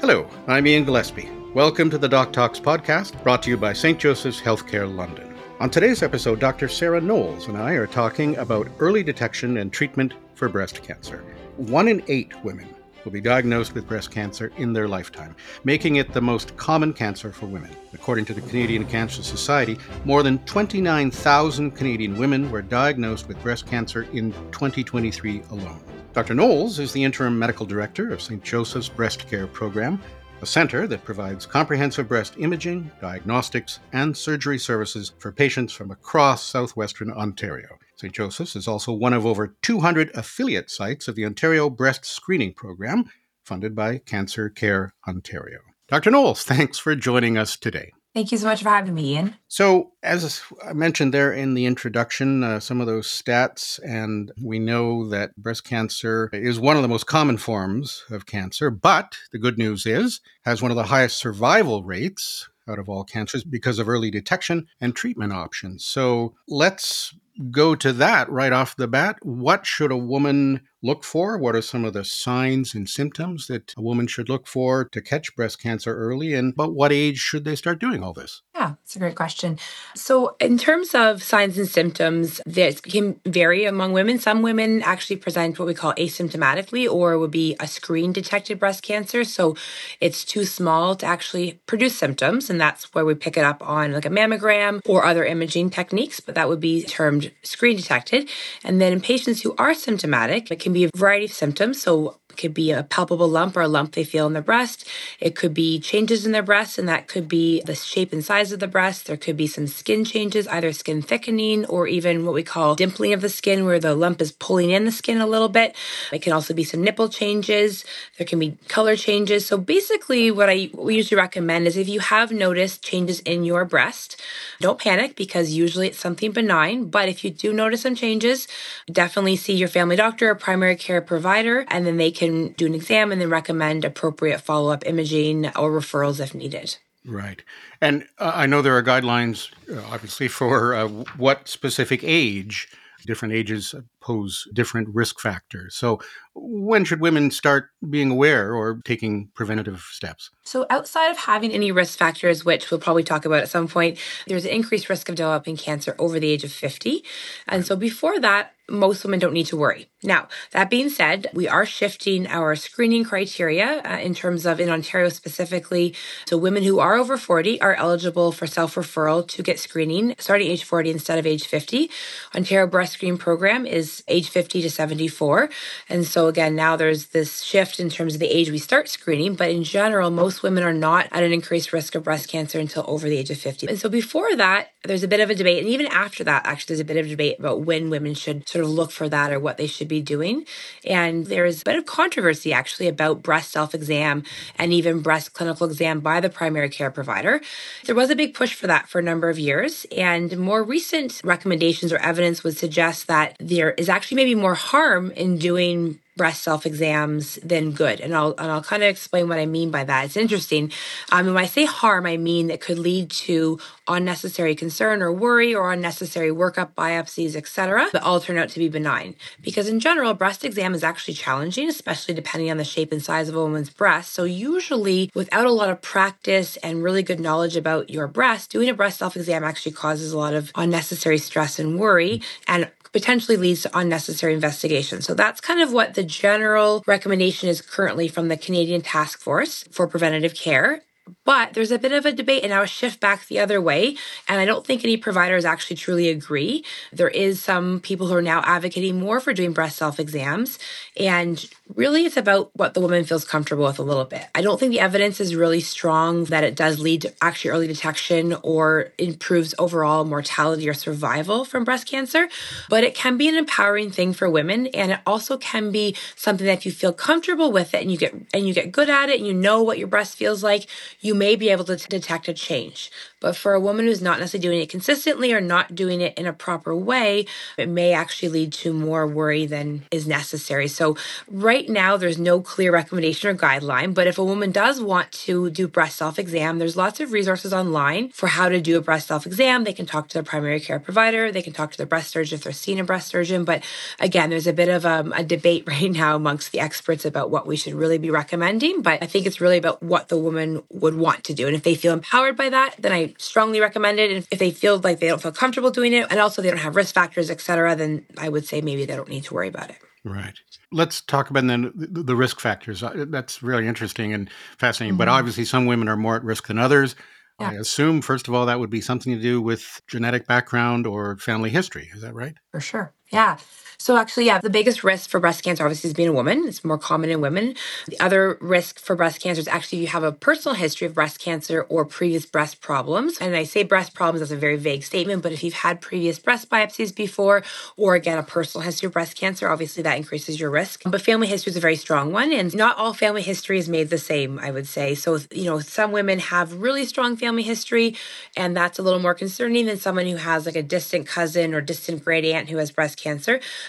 Hello, 0.00 0.28
I'm 0.46 0.66
Ian 0.66 0.84
Gillespie. 0.84 1.30
Welcome 1.54 1.88
to 1.90 1.96
the 1.96 2.08
Doc 2.08 2.32
Talks 2.32 2.60
podcast, 2.60 3.22
brought 3.22 3.42
to 3.44 3.50
you 3.50 3.56
by 3.56 3.72
St. 3.72 3.98
Joseph's 3.98 4.40
Healthcare 4.40 4.94
London. 4.94 5.31
On 5.62 5.70
today's 5.70 6.02
episode, 6.02 6.40
Dr. 6.40 6.66
Sarah 6.66 7.00
Knowles 7.00 7.46
and 7.46 7.56
I 7.56 7.74
are 7.74 7.86
talking 7.86 8.36
about 8.38 8.66
early 8.80 9.04
detection 9.04 9.58
and 9.58 9.72
treatment 9.72 10.14
for 10.34 10.48
breast 10.48 10.82
cancer. 10.82 11.18
One 11.56 11.86
in 11.86 12.02
eight 12.08 12.32
women 12.42 12.66
will 13.04 13.12
be 13.12 13.20
diagnosed 13.20 13.72
with 13.72 13.86
breast 13.86 14.10
cancer 14.10 14.50
in 14.56 14.72
their 14.72 14.88
lifetime, 14.88 15.36
making 15.62 15.96
it 15.96 16.12
the 16.12 16.20
most 16.20 16.56
common 16.56 16.92
cancer 16.92 17.30
for 17.30 17.46
women. 17.46 17.70
According 17.94 18.24
to 18.24 18.34
the 18.34 18.40
Canadian 18.40 18.84
Cancer 18.86 19.22
Society, 19.22 19.78
more 20.04 20.24
than 20.24 20.40
29,000 20.46 21.70
Canadian 21.70 22.18
women 22.18 22.50
were 22.50 22.62
diagnosed 22.62 23.28
with 23.28 23.40
breast 23.40 23.64
cancer 23.64 24.02
in 24.12 24.32
2023 24.50 25.42
alone. 25.52 25.80
Dr. 26.12 26.34
Knowles 26.34 26.80
is 26.80 26.92
the 26.92 27.04
interim 27.04 27.38
medical 27.38 27.66
director 27.66 28.12
of 28.12 28.20
St. 28.20 28.42
Joseph's 28.42 28.88
Breast 28.88 29.28
Care 29.28 29.46
Program 29.46 30.00
a 30.42 30.46
center 30.46 30.88
that 30.88 31.04
provides 31.04 31.46
comprehensive 31.46 32.08
breast 32.08 32.34
imaging, 32.36 32.90
diagnostics, 33.00 33.78
and 33.92 34.16
surgery 34.16 34.58
services 34.58 35.12
for 35.18 35.30
patients 35.30 35.72
from 35.72 35.92
across 35.92 36.44
southwestern 36.44 37.12
Ontario. 37.12 37.68
St. 37.96 38.12
Joseph's 38.12 38.56
is 38.56 38.66
also 38.66 38.92
one 38.92 39.12
of 39.12 39.24
over 39.24 39.54
200 39.62 40.10
affiliate 40.14 40.68
sites 40.68 41.06
of 41.06 41.14
the 41.14 41.24
Ontario 41.24 41.70
Breast 41.70 42.04
Screening 42.04 42.52
Program, 42.54 43.04
funded 43.44 43.76
by 43.76 43.98
Cancer 43.98 44.50
Care 44.50 44.94
Ontario. 45.06 45.60
Dr. 45.88 46.10
Knowles, 46.10 46.42
thanks 46.42 46.76
for 46.78 46.96
joining 46.96 47.38
us 47.38 47.56
today. 47.56 47.92
Thank 48.14 48.30
you 48.30 48.36
so 48.36 48.46
much 48.46 48.62
for 48.62 48.68
having 48.68 48.94
me, 48.94 49.14
Ian. 49.14 49.36
So, 49.48 49.92
as 50.02 50.42
I 50.62 50.74
mentioned 50.74 51.14
there 51.14 51.32
in 51.32 51.54
the 51.54 51.64
introduction, 51.64 52.44
uh, 52.44 52.60
some 52.60 52.80
of 52.80 52.86
those 52.86 53.06
stats, 53.06 53.80
and 53.82 54.30
we 54.42 54.58
know 54.58 55.08
that 55.08 55.34
breast 55.36 55.64
cancer 55.64 56.28
is 56.32 56.60
one 56.60 56.76
of 56.76 56.82
the 56.82 56.88
most 56.88 57.06
common 57.06 57.38
forms 57.38 58.04
of 58.10 58.26
cancer, 58.26 58.70
but 58.70 59.16
the 59.32 59.38
good 59.38 59.56
news 59.56 59.86
is 59.86 60.20
has 60.42 60.60
one 60.60 60.70
of 60.70 60.76
the 60.76 60.84
highest 60.84 61.16
survival 61.16 61.84
rates 61.84 62.50
out 62.68 62.78
of 62.78 62.88
all 62.88 63.02
cancers 63.02 63.44
because 63.44 63.78
of 63.78 63.88
early 63.88 64.10
detection 64.10 64.66
and 64.78 64.94
treatment 64.94 65.32
options. 65.32 65.82
So, 65.82 66.34
let's 66.46 67.14
go 67.50 67.74
to 67.74 67.92
that 67.94 68.30
right 68.30 68.52
off 68.52 68.76
the 68.76 68.88
bat. 68.88 69.16
What 69.22 69.66
should 69.66 69.90
a 69.90 69.96
woman 69.96 70.60
look 70.82 71.04
for? 71.04 71.38
What 71.38 71.54
are 71.54 71.62
some 71.62 71.84
of 71.84 71.92
the 71.92 72.04
signs 72.04 72.74
and 72.74 72.88
symptoms 72.88 73.46
that 73.46 73.72
a 73.76 73.82
woman 73.82 74.06
should 74.06 74.28
look 74.28 74.46
for 74.46 74.86
to 74.86 75.00
catch 75.00 75.34
breast 75.36 75.60
cancer 75.60 75.94
early? 75.96 76.34
And 76.34 76.52
about 76.52 76.74
what 76.74 76.92
age 76.92 77.18
should 77.18 77.44
they 77.44 77.56
start 77.56 77.78
doing 77.78 78.02
all 78.02 78.12
this? 78.12 78.42
Yeah, 78.54 78.74
it's 78.82 78.96
a 78.96 78.98
great 78.98 79.14
question. 79.14 79.58
So, 79.94 80.36
in 80.40 80.58
terms 80.58 80.94
of 80.94 81.22
signs 81.22 81.58
and 81.58 81.68
symptoms, 81.68 82.40
this 82.46 82.80
can 82.80 83.20
vary 83.26 83.64
among 83.64 83.92
women. 83.92 84.18
Some 84.18 84.42
women 84.42 84.82
actually 84.82 85.16
present 85.16 85.58
what 85.58 85.66
we 85.66 85.74
call 85.74 85.94
asymptomatically 85.94 86.90
or 86.90 87.18
would 87.18 87.30
be 87.30 87.56
a 87.60 87.66
screen 87.66 88.12
detected 88.12 88.58
breast 88.58 88.82
cancer. 88.82 89.24
So, 89.24 89.56
it's 90.00 90.24
too 90.24 90.44
small 90.44 90.96
to 90.96 91.06
actually 91.06 91.60
produce 91.66 91.96
symptoms. 91.96 92.50
And 92.50 92.60
that's 92.60 92.92
where 92.94 93.04
we 93.04 93.14
pick 93.14 93.36
it 93.36 93.44
up 93.44 93.66
on 93.66 93.92
like 93.92 94.06
a 94.06 94.10
mammogram 94.10 94.80
or 94.88 95.04
other 95.04 95.24
imaging 95.24 95.70
techniques, 95.70 96.20
but 96.20 96.34
that 96.34 96.48
would 96.48 96.60
be 96.60 96.82
termed 96.82 97.31
screen 97.42 97.76
detected. 97.76 98.28
And 98.64 98.80
then 98.80 98.92
in 98.92 99.00
patients 99.00 99.42
who 99.42 99.54
are 99.58 99.74
symptomatic, 99.74 100.50
it 100.50 100.60
can 100.60 100.72
be 100.72 100.84
a 100.84 100.90
variety 100.96 101.26
of 101.26 101.32
symptoms. 101.32 101.80
So 101.80 102.18
could 102.36 102.54
be 102.54 102.70
a 102.70 102.82
palpable 102.82 103.28
lump 103.28 103.56
or 103.56 103.62
a 103.62 103.68
lump 103.68 103.92
they 103.92 104.04
feel 104.04 104.26
in 104.26 104.32
the 104.32 104.42
breast. 104.42 104.86
It 105.20 105.34
could 105.34 105.54
be 105.54 105.80
changes 105.80 106.24
in 106.26 106.32
their 106.32 106.42
breast, 106.42 106.78
and 106.78 106.88
that 106.88 107.08
could 107.08 107.28
be 107.28 107.62
the 107.62 107.74
shape 107.74 108.12
and 108.12 108.24
size 108.24 108.52
of 108.52 108.60
the 108.60 108.66
breast. 108.66 109.06
There 109.06 109.16
could 109.16 109.36
be 109.36 109.46
some 109.46 109.66
skin 109.66 110.04
changes, 110.04 110.46
either 110.48 110.72
skin 110.72 111.02
thickening 111.02 111.64
or 111.66 111.86
even 111.86 112.24
what 112.24 112.34
we 112.34 112.42
call 112.42 112.76
dimpling 112.76 113.14
of 113.14 113.20
the 113.20 113.28
skin, 113.28 113.64
where 113.64 113.80
the 113.80 113.94
lump 113.94 114.20
is 114.20 114.32
pulling 114.32 114.70
in 114.70 114.84
the 114.84 114.92
skin 114.92 115.20
a 115.20 115.26
little 115.26 115.48
bit. 115.48 115.76
It 116.12 116.22
can 116.22 116.32
also 116.32 116.54
be 116.54 116.64
some 116.64 116.82
nipple 116.82 117.08
changes. 117.08 117.84
There 118.18 118.26
can 118.26 118.38
be 118.38 118.56
color 118.68 118.96
changes. 118.96 119.46
So 119.46 119.56
basically, 119.56 120.30
what 120.30 120.48
I 120.48 120.70
we 120.74 120.96
usually 120.96 121.20
recommend 121.20 121.66
is 121.66 121.76
if 121.76 121.88
you 121.88 122.00
have 122.00 122.30
noticed 122.32 122.82
changes 122.82 123.20
in 123.20 123.44
your 123.44 123.64
breast, 123.64 124.20
don't 124.60 124.78
panic 124.78 125.16
because 125.16 125.50
usually 125.50 125.88
it's 125.88 125.98
something 125.98 126.32
benign. 126.32 126.86
But 126.86 127.08
if 127.08 127.24
you 127.24 127.30
do 127.30 127.52
notice 127.52 127.82
some 127.82 127.94
changes, 127.94 128.48
definitely 128.90 129.36
see 129.36 129.54
your 129.54 129.68
family 129.68 129.96
doctor 129.96 130.30
or 130.30 130.34
primary 130.34 130.76
care 130.76 131.00
provider, 131.00 131.64
and 131.68 131.86
then 131.86 131.96
they 131.96 132.10
can 132.10 132.21
can 132.22 132.52
do 132.52 132.66
an 132.66 132.74
exam 132.74 133.10
and 133.10 133.20
then 133.20 133.28
recommend 133.28 133.84
appropriate 133.84 134.40
follow 134.40 134.70
up 134.70 134.86
imaging 134.86 135.46
or 135.48 135.70
referrals 135.72 136.20
if 136.20 136.34
needed. 136.34 136.76
Right. 137.04 137.42
And 137.80 138.06
uh, 138.18 138.30
I 138.34 138.46
know 138.46 138.62
there 138.62 138.76
are 138.76 138.82
guidelines, 138.82 139.50
uh, 139.68 139.82
obviously, 139.90 140.28
for 140.28 140.72
uh, 140.74 140.86
what 141.16 141.48
specific 141.48 142.04
age 142.04 142.68
different 143.04 143.34
ages 143.34 143.74
pose 144.02 144.46
different 144.52 144.88
risk 144.94 145.20
factors. 145.20 145.74
So, 145.74 146.00
when 146.34 146.84
should 146.84 147.00
women 147.00 147.30
start 147.30 147.70
being 147.88 148.10
aware 148.10 148.54
or 148.54 148.80
taking 148.84 149.28
preventative 149.34 149.80
steps? 149.90 150.30
So, 150.44 150.66
outside 150.70 151.10
of 151.10 151.18
having 151.18 151.52
any 151.52 151.72
risk 151.72 151.98
factors, 151.98 152.44
which 152.44 152.70
we'll 152.70 152.80
probably 152.80 153.04
talk 153.04 153.24
about 153.24 153.42
at 153.42 153.48
some 153.48 153.68
point, 153.68 153.98
there's 154.26 154.44
an 154.44 154.50
increased 154.50 154.88
risk 154.88 155.08
of 155.08 155.14
developing 155.14 155.56
cancer 155.56 155.94
over 155.98 156.18
the 156.18 156.30
age 156.30 156.44
of 156.44 156.52
50. 156.52 157.04
And 157.48 157.64
so, 157.64 157.76
before 157.76 158.18
that, 158.20 158.54
most 158.68 159.04
women 159.04 159.18
don't 159.18 159.34
need 159.34 159.46
to 159.46 159.56
worry. 159.56 159.88
Now, 160.02 160.28
that 160.52 160.70
being 160.70 160.88
said, 160.88 161.26
we 161.34 161.46
are 161.46 161.66
shifting 161.66 162.26
our 162.26 162.56
screening 162.56 163.04
criteria 163.04 163.82
uh, 163.84 163.98
in 163.98 164.14
terms 164.14 164.46
of 164.46 164.60
in 164.60 164.70
Ontario 164.70 165.08
specifically. 165.10 165.94
So, 166.26 166.38
women 166.38 166.62
who 166.62 166.78
are 166.78 166.94
over 166.94 167.16
40 167.16 167.60
are 167.60 167.74
eligible 167.74 168.32
for 168.32 168.46
self 168.46 168.76
referral 168.76 169.26
to 169.28 169.42
get 169.42 169.58
screening 169.58 170.14
starting 170.18 170.48
age 170.48 170.64
40 170.64 170.90
instead 170.90 171.18
of 171.18 171.26
age 171.26 171.46
50. 171.46 171.90
Ontario 172.34 172.66
Breast 172.66 172.94
Screen 172.94 173.18
Program 173.18 173.66
is 173.66 173.91
age 174.08 174.28
50 174.30 174.62
to 174.62 174.70
74. 174.70 175.50
And 175.88 176.06
so, 176.06 176.28
again, 176.28 176.54
now 176.54 176.76
there's 176.76 177.06
this 177.06 177.42
shift 177.42 177.80
in 177.80 177.90
terms 177.90 178.14
of 178.14 178.20
the 178.20 178.28
age 178.28 178.50
we 178.50 178.58
start 178.58 178.88
screening. 178.88 179.34
But 179.34 179.50
in 179.50 179.64
general, 179.64 180.10
most 180.10 180.42
women 180.42 180.62
are 180.62 180.72
not 180.72 181.08
at 181.10 181.22
an 181.22 181.32
increased 181.32 181.72
risk 181.72 181.94
of 181.94 182.04
breast 182.04 182.28
cancer 182.28 182.58
until 182.58 182.84
over 182.86 183.08
the 183.08 183.18
age 183.18 183.30
of 183.30 183.38
50. 183.38 183.66
And 183.66 183.78
so, 183.78 183.88
before 183.88 184.34
that, 184.36 184.68
there's 184.84 185.02
a 185.02 185.08
bit 185.08 185.20
of 185.20 185.30
a 185.30 185.34
debate. 185.34 185.58
And 185.58 185.68
even 185.68 185.86
after 185.86 186.24
that, 186.24 186.46
actually, 186.46 186.74
there's 186.74 186.80
a 186.80 186.84
bit 186.84 186.96
of 186.96 187.08
debate 187.08 187.38
about 187.38 187.60
when 187.60 187.90
women 187.90 188.14
should 188.14 188.48
sort 188.48 188.64
of 188.64 188.70
look 188.70 188.90
for 188.90 189.08
that 189.08 189.32
or 189.32 189.38
what 189.38 189.56
they 189.56 189.66
should 189.66 189.88
be 189.88 190.00
doing. 190.00 190.44
And 190.84 191.26
there's 191.26 191.62
a 191.62 191.64
bit 191.64 191.76
of 191.76 191.86
controversy 191.86 192.52
actually 192.52 192.88
about 192.88 193.22
breast 193.22 193.52
self 193.52 193.74
exam 193.74 194.24
and 194.58 194.72
even 194.72 195.00
breast 195.00 195.32
clinical 195.32 195.66
exam 195.66 196.00
by 196.00 196.20
the 196.20 196.30
primary 196.30 196.68
care 196.68 196.90
provider. 196.90 197.40
There 197.84 197.94
was 197.94 198.10
a 198.10 198.16
big 198.16 198.34
push 198.34 198.54
for 198.54 198.66
that 198.66 198.88
for 198.88 198.98
a 198.98 199.02
number 199.02 199.28
of 199.28 199.38
years. 199.38 199.86
And 199.96 200.36
more 200.38 200.62
recent 200.62 201.20
recommendations 201.24 201.92
or 201.92 201.98
evidence 201.98 202.42
would 202.42 202.56
suggest 202.56 203.06
that 203.06 203.36
there 203.38 203.72
is 203.72 203.81
actually 203.88 204.16
maybe 204.16 204.34
more 204.34 204.54
harm 204.54 205.10
in 205.12 205.38
doing 205.38 205.98
breast 206.16 206.42
self 206.42 206.66
exams 206.66 207.36
than 207.42 207.72
good. 207.72 208.00
And 208.00 208.14
I'll 208.14 208.34
and 208.38 208.50
I'll 208.50 208.62
kind 208.62 208.82
of 208.82 208.88
explain 208.88 209.28
what 209.28 209.38
I 209.38 209.46
mean 209.46 209.70
by 209.70 209.84
that. 209.84 210.04
It's 210.04 210.16
interesting. 210.16 210.70
Um, 211.10 211.26
when 211.26 211.38
I 211.38 211.46
say 211.46 211.64
harm, 211.64 212.06
I 212.06 212.16
mean 212.16 212.48
that 212.48 212.60
could 212.60 212.78
lead 212.78 213.10
to 213.10 213.58
unnecessary 213.88 214.54
concern 214.54 215.02
or 215.02 215.12
worry 215.12 215.54
or 215.54 215.72
unnecessary 215.72 216.30
workup 216.30 216.74
biopsies, 216.74 217.34
etc. 217.34 217.88
But 217.92 218.02
all 218.02 218.20
turn 218.20 218.38
out 218.38 218.50
to 218.50 218.58
be 218.58 218.68
benign. 218.68 219.14
Because 219.40 219.68
in 219.68 219.80
general, 219.80 220.14
breast 220.14 220.44
exam 220.44 220.74
is 220.74 220.84
actually 220.84 221.14
challenging, 221.14 221.68
especially 221.68 222.14
depending 222.14 222.50
on 222.50 222.58
the 222.58 222.64
shape 222.64 222.92
and 222.92 223.02
size 223.02 223.28
of 223.28 223.34
a 223.34 223.40
woman's 223.40 223.70
breast. 223.70 224.12
So 224.12 224.24
usually 224.24 225.10
without 225.14 225.46
a 225.46 225.52
lot 225.52 225.70
of 225.70 225.80
practice 225.80 226.56
and 226.58 226.82
really 226.82 227.02
good 227.02 227.20
knowledge 227.20 227.56
about 227.56 227.90
your 227.90 228.06
breast, 228.06 228.50
doing 228.50 228.68
a 228.68 228.74
breast 228.74 228.98
self 228.98 229.16
exam 229.16 229.44
actually 229.44 229.72
causes 229.72 230.12
a 230.12 230.18
lot 230.18 230.34
of 230.34 230.52
unnecessary 230.54 231.18
stress 231.18 231.58
and 231.58 231.78
worry 231.78 232.20
and 232.46 232.70
potentially 232.92 233.36
leads 233.36 233.62
to 233.62 233.78
unnecessary 233.78 234.34
investigation. 234.34 235.00
So 235.02 235.14
that's 235.14 235.40
kind 235.40 235.60
of 235.60 235.72
what 235.72 235.94
the 235.94 236.02
general 236.02 236.82
recommendation 236.86 237.48
is 237.48 237.62
currently 237.62 238.08
from 238.08 238.28
the 238.28 238.36
Canadian 238.36 238.82
Task 238.82 239.20
Force 239.20 239.64
for 239.70 239.86
Preventative 239.86 240.34
Care. 240.34 240.82
But 241.24 241.54
there's 241.54 241.70
a 241.70 241.78
bit 241.78 241.92
of 241.92 242.04
a 242.04 242.12
debate 242.12 242.42
and 242.42 242.52
a 242.52 242.66
shift 242.66 243.00
back 243.00 243.26
the 243.26 243.38
other 243.38 243.60
way. 243.60 243.96
And 244.28 244.40
I 244.40 244.44
don't 244.44 244.66
think 244.66 244.82
any 244.82 244.96
providers 244.96 245.44
actually 245.44 245.76
truly 245.76 246.08
agree. 246.08 246.64
There 246.92 247.08
is 247.08 247.42
some 247.42 247.80
people 247.80 248.08
who 248.08 248.14
are 248.14 248.22
now 248.22 248.42
advocating 248.44 248.98
more 248.98 249.20
for 249.20 249.32
doing 249.32 249.52
breast 249.52 249.76
self 249.76 250.00
exams. 250.00 250.58
And 250.98 251.48
really, 251.74 252.04
it's 252.04 252.16
about 252.16 252.50
what 252.54 252.74
the 252.74 252.80
woman 252.80 253.04
feels 253.04 253.24
comfortable 253.24 253.64
with 253.64 253.78
a 253.78 253.82
little 253.82 254.04
bit. 254.04 254.26
I 254.34 254.42
don't 254.42 254.58
think 254.58 254.72
the 254.72 254.80
evidence 254.80 255.20
is 255.20 255.34
really 255.34 255.60
strong 255.60 256.24
that 256.24 256.44
it 256.44 256.56
does 256.56 256.80
lead 256.80 257.02
to 257.02 257.14
actually 257.22 257.52
early 257.52 257.66
detection 257.66 258.36
or 258.42 258.92
improves 258.98 259.54
overall 259.58 260.04
mortality 260.04 260.68
or 260.68 260.74
survival 260.74 261.44
from 261.44 261.64
breast 261.64 261.86
cancer. 261.86 262.28
But 262.68 262.84
it 262.84 262.94
can 262.94 263.16
be 263.16 263.28
an 263.28 263.36
empowering 263.36 263.90
thing 263.90 264.12
for 264.12 264.28
women. 264.28 264.66
And 264.68 264.92
it 264.92 265.00
also 265.06 265.36
can 265.36 265.70
be 265.70 265.96
something 266.16 266.46
that 266.46 266.64
you 266.64 266.72
feel 266.72 266.92
comfortable 266.92 267.52
with 267.52 267.74
it 267.74 267.82
and 267.82 267.90
you 267.90 267.96
get 267.96 268.14
and 268.34 268.46
you 268.46 268.54
get 268.54 268.72
good 268.72 268.90
at 268.90 269.08
it 269.08 269.18
and 269.18 269.26
you 269.26 269.34
know 269.34 269.62
what 269.62 269.78
your 269.78 269.88
breast 269.88 270.16
feels 270.16 270.42
like, 270.42 270.66
you 271.00 271.11
may 271.14 271.36
be 271.36 271.50
able 271.50 271.64
to 271.64 271.76
detect 271.76 272.28
a 272.28 272.34
change. 272.34 272.90
But 273.22 273.36
for 273.36 273.54
a 273.54 273.60
woman 273.60 273.86
who's 273.86 274.02
not 274.02 274.18
necessarily 274.18 274.48
doing 274.48 274.60
it 274.60 274.68
consistently 274.68 275.32
or 275.32 275.40
not 275.40 275.74
doing 275.74 276.00
it 276.00 276.18
in 276.18 276.26
a 276.26 276.32
proper 276.32 276.74
way, 276.74 277.26
it 277.56 277.68
may 277.68 277.92
actually 277.92 278.28
lead 278.30 278.52
to 278.54 278.72
more 278.72 279.06
worry 279.06 279.46
than 279.46 279.84
is 279.90 280.08
necessary. 280.08 280.66
So, 280.66 280.96
right 281.28 281.68
now, 281.68 281.96
there's 281.96 282.18
no 282.18 282.40
clear 282.40 282.72
recommendation 282.72 283.30
or 283.30 283.34
guideline. 283.34 283.94
But 283.94 284.08
if 284.08 284.18
a 284.18 284.24
woman 284.24 284.50
does 284.50 284.80
want 284.80 285.12
to 285.12 285.50
do 285.50 285.68
breast 285.68 285.96
self 285.96 286.18
exam, 286.18 286.58
there's 286.58 286.76
lots 286.76 286.98
of 286.98 287.12
resources 287.12 287.52
online 287.52 288.08
for 288.10 288.26
how 288.26 288.48
to 288.48 288.60
do 288.60 288.76
a 288.76 288.80
breast 288.80 289.06
self 289.06 289.24
exam. 289.24 289.62
They 289.62 289.72
can 289.72 289.86
talk 289.86 290.08
to 290.08 290.14
their 290.14 290.24
primary 290.24 290.58
care 290.58 290.80
provider, 290.80 291.30
they 291.30 291.42
can 291.42 291.52
talk 291.52 291.70
to 291.70 291.78
their 291.78 291.86
breast 291.86 292.10
surgeon 292.10 292.36
if 292.36 292.44
they're 292.44 292.52
seeing 292.52 292.80
a 292.80 292.84
breast 292.84 293.08
surgeon. 293.08 293.44
But 293.44 293.62
again, 294.00 294.30
there's 294.30 294.48
a 294.48 294.52
bit 294.52 294.68
of 294.68 294.84
um, 294.84 295.12
a 295.12 295.22
debate 295.22 295.64
right 295.68 295.92
now 295.92 296.16
amongst 296.16 296.50
the 296.50 296.60
experts 296.60 297.04
about 297.04 297.30
what 297.30 297.46
we 297.46 297.56
should 297.56 297.74
really 297.74 297.98
be 297.98 298.10
recommending. 298.10 298.82
But 298.82 299.02
I 299.02 299.06
think 299.06 299.26
it's 299.26 299.40
really 299.40 299.58
about 299.58 299.80
what 299.82 300.08
the 300.08 300.18
woman 300.18 300.62
would 300.70 300.96
want 301.02 301.24
to 301.24 301.34
do. 301.34 301.46
And 301.46 301.54
if 301.54 301.62
they 301.62 301.74
feel 301.74 301.92
empowered 301.92 302.36
by 302.36 302.48
that, 302.48 302.76
then 302.78 302.92
I 302.92 303.14
strongly 303.18 303.60
recommend 303.60 303.98
it. 303.98 304.10
And 304.10 304.26
if 304.30 304.38
they 304.38 304.50
feel 304.50 304.78
like 304.78 305.00
they 305.00 305.08
don't 305.08 305.20
feel 305.20 305.32
comfortable 305.32 305.70
doing 305.70 305.92
it 305.92 306.06
and 306.10 306.20
also 306.20 306.40
they 306.40 306.48
don't 306.48 306.58
have 306.58 306.76
risk 306.76 306.94
factors, 306.94 307.30
etc., 307.30 307.76
then 307.76 308.06
I 308.18 308.28
would 308.28 308.46
say 308.46 308.60
maybe 308.60 308.84
they 308.84 308.96
don't 308.96 309.08
need 309.08 309.24
to 309.24 309.34
worry 309.34 309.48
about 309.48 309.70
it. 309.70 309.76
Right. 310.04 310.34
Let's 310.72 311.00
talk 311.00 311.30
about 311.30 311.46
then 311.46 311.72
the 311.74 312.16
risk 312.16 312.40
factors. 312.40 312.82
Uh, 312.82 313.04
that's 313.08 313.42
really 313.42 313.66
interesting 313.66 314.12
and 314.12 314.30
fascinating. 314.58 314.94
Mm-hmm. 314.94 314.98
But 314.98 315.08
obviously, 315.08 315.44
some 315.44 315.66
women 315.66 315.88
are 315.88 315.96
more 315.96 316.16
at 316.16 316.24
risk 316.24 316.48
than 316.48 316.58
others. 316.58 316.96
Yeah. 317.40 317.50
I 317.50 317.54
assume, 317.54 318.02
first 318.02 318.28
of 318.28 318.34
all, 318.34 318.46
that 318.46 318.58
would 318.58 318.70
be 318.70 318.80
something 318.80 319.14
to 319.14 319.20
do 319.20 319.40
with 319.40 319.80
genetic 319.88 320.26
background 320.26 320.86
or 320.86 321.16
family 321.18 321.50
history. 321.50 321.90
Is 321.94 322.02
that 322.02 322.14
right? 322.14 322.34
For 322.50 322.60
sure. 322.60 322.92
Yeah. 323.12 323.36
So 323.78 323.96
actually, 323.96 324.26
yeah, 324.26 324.38
the 324.38 324.48
biggest 324.48 324.84
risk 324.84 325.10
for 325.10 325.18
breast 325.18 325.42
cancer 325.42 325.64
obviously 325.64 325.88
is 325.88 325.94
being 325.94 326.08
a 326.08 326.12
woman. 326.12 326.44
It's 326.46 326.64
more 326.64 326.78
common 326.78 327.10
in 327.10 327.20
women. 327.20 327.56
The 327.88 327.98
other 327.98 328.38
risk 328.40 328.78
for 328.78 328.94
breast 328.94 329.20
cancer 329.20 329.40
is 329.40 329.48
actually 329.48 329.80
you 329.80 329.88
have 329.88 330.04
a 330.04 330.12
personal 330.12 330.54
history 330.54 330.86
of 330.86 330.94
breast 330.94 331.18
cancer 331.18 331.62
or 331.62 331.84
previous 331.84 332.24
breast 332.24 332.60
problems. 332.60 333.18
And 333.18 333.34
I 333.34 333.42
say 333.42 333.64
breast 333.64 333.92
problems 333.92 334.20
that's 334.20 334.30
a 334.30 334.36
very 334.36 334.56
vague 334.56 334.84
statement, 334.84 335.20
but 335.20 335.32
if 335.32 335.42
you've 335.42 335.54
had 335.54 335.80
previous 335.80 336.20
breast 336.20 336.48
biopsies 336.48 336.94
before, 336.94 337.42
or 337.76 337.96
again 337.96 338.18
a 338.18 338.22
personal 338.22 338.64
history 338.64 338.86
of 338.86 338.92
breast 338.92 339.16
cancer, 339.16 339.48
obviously 339.48 339.82
that 339.82 339.96
increases 339.96 340.38
your 340.38 340.50
risk. 340.50 340.82
But 340.86 341.02
family 341.02 341.26
history 341.26 341.50
is 341.50 341.56
a 341.56 341.60
very 341.60 341.74
strong 341.74 342.12
one, 342.12 342.32
and 342.32 342.54
not 342.54 342.78
all 342.78 342.94
family 342.94 343.22
history 343.22 343.58
is 343.58 343.68
made 343.68 343.90
the 343.90 343.98
same. 343.98 344.38
I 344.38 344.52
would 344.52 344.68
say 344.68 344.94
so. 344.94 345.18
You 345.32 345.46
know, 345.46 345.58
some 345.58 345.90
women 345.90 346.20
have 346.20 346.54
really 346.54 346.86
strong 346.86 347.16
family 347.16 347.42
history, 347.42 347.96
and 348.36 348.56
that's 348.56 348.78
a 348.78 348.82
little 348.82 349.00
more 349.00 349.14
concerning 349.14 349.66
than 349.66 349.76
someone 349.76 350.06
who 350.06 350.16
has 350.18 350.46
like 350.46 350.54
a 350.54 350.62
distant 350.62 351.08
cousin 351.08 351.52
or 351.52 351.60
distant 351.60 352.04
great 352.04 352.24
aunt 352.24 352.48
who 352.48 352.58
has 352.58 352.70
breast 352.70 352.96
cancer 352.96 353.01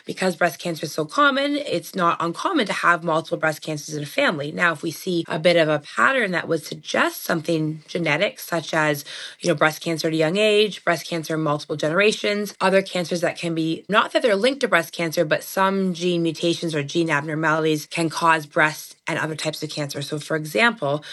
because 0.06 0.36
breast 0.36 0.60
cancer 0.60 0.86
is 0.86 0.94
so 0.94 1.06
common, 1.06 1.56
it's 1.56 1.96
not 1.96 2.18
uncommon 2.20 2.66
to 2.68 2.74
have 2.74 3.04
multiple 3.04 3.38
breast 3.38 3.62
cancers 3.62 3.96
in 3.96 4.04
a 4.04 4.06
family. 4.06 4.52
Now, 4.52 4.74
if 4.74 4.84
we 4.84 4.92
see 4.92 5.24
a 5.28 5.40
bit 5.40 5.56
of 5.56 5.70
a 5.70 5.80
pattern 5.80 6.32
that 6.32 6.48
would 6.48 6.64
suggest 6.64 7.24
something 7.24 7.84
genetic, 7.88 8.40
such 8.40 8.74
as, 8.74 9.06
you 9.40 9.50
know, 9.50 9.56
breast 9.56 9.82
cancer 9.82 10.08
at 10.08 10.14
a 10.14 10.18
young 10.18 10.38
age, 10.38 10.84
breast 10.84 11.08
cancer 11.08 11.36
in 11.36 11.42
multiple 11.42 11.76
generations, 11.76 12.56
other 12.62 12.82
cancers 12.82 13.22
that 13.22 13.38
can 13.38 13.56
be 13.56 13.86
not 13.90 14.12
that 14.12 14.22
they're 14.22 14.36
linked 14.36 14.62
to 14.62 14.68
breast 14.68 14.94
cancer, 14.94 15.26
but 15.26 15.44
some 15.44 15.94
gene 15.94 16.24
mutations 16.24 16.76
or 16.76 16.84
gene 16.84 17.10
abnormalities 17.10 17.86
can 17.88 18.10
cause 18.10 18.46
breast 18.46 18.96
and 19.08 19.20
other 19.20 19.36
types 19.36 19.62
of 19.64 19.70
cancer. 19.70 20.02
So, 20.02 20.20
for 20.20 20.36
example, 20.36 21.04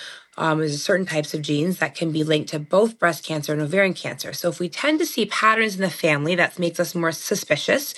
um, 0.40 0.58
there's 0.58 0.82
certain 0.82 1.04
types 1.04 1.34
of 1.34 1.42
genes 1.42 1.78
that 1.78 1.94
can 1.94 2.12
be 2.12 2.24
linked 2.24 2.48
to 2.48 2.58
both 2.58 2.98
breast 2.98 3.22
cancer 3.22 3.52
and 3.52 3.60
ovarian 3.60 3.92
cancer. 3.92 4.32
So 4.32 4.48
if 4.48 4.58
we 4.58 4.70
tend 4.70 4.98
to 5.00 5.06
see 5.06 5.26
patterns 5.26 5.74
in 5.74 5.82
the 5.82 5.90
family, 5.90 6.34
that 6.34 6.58
makes 6.58 6.80
us 6.80 6.94
more 6.94 7.12
suspicious. 7.12 7.94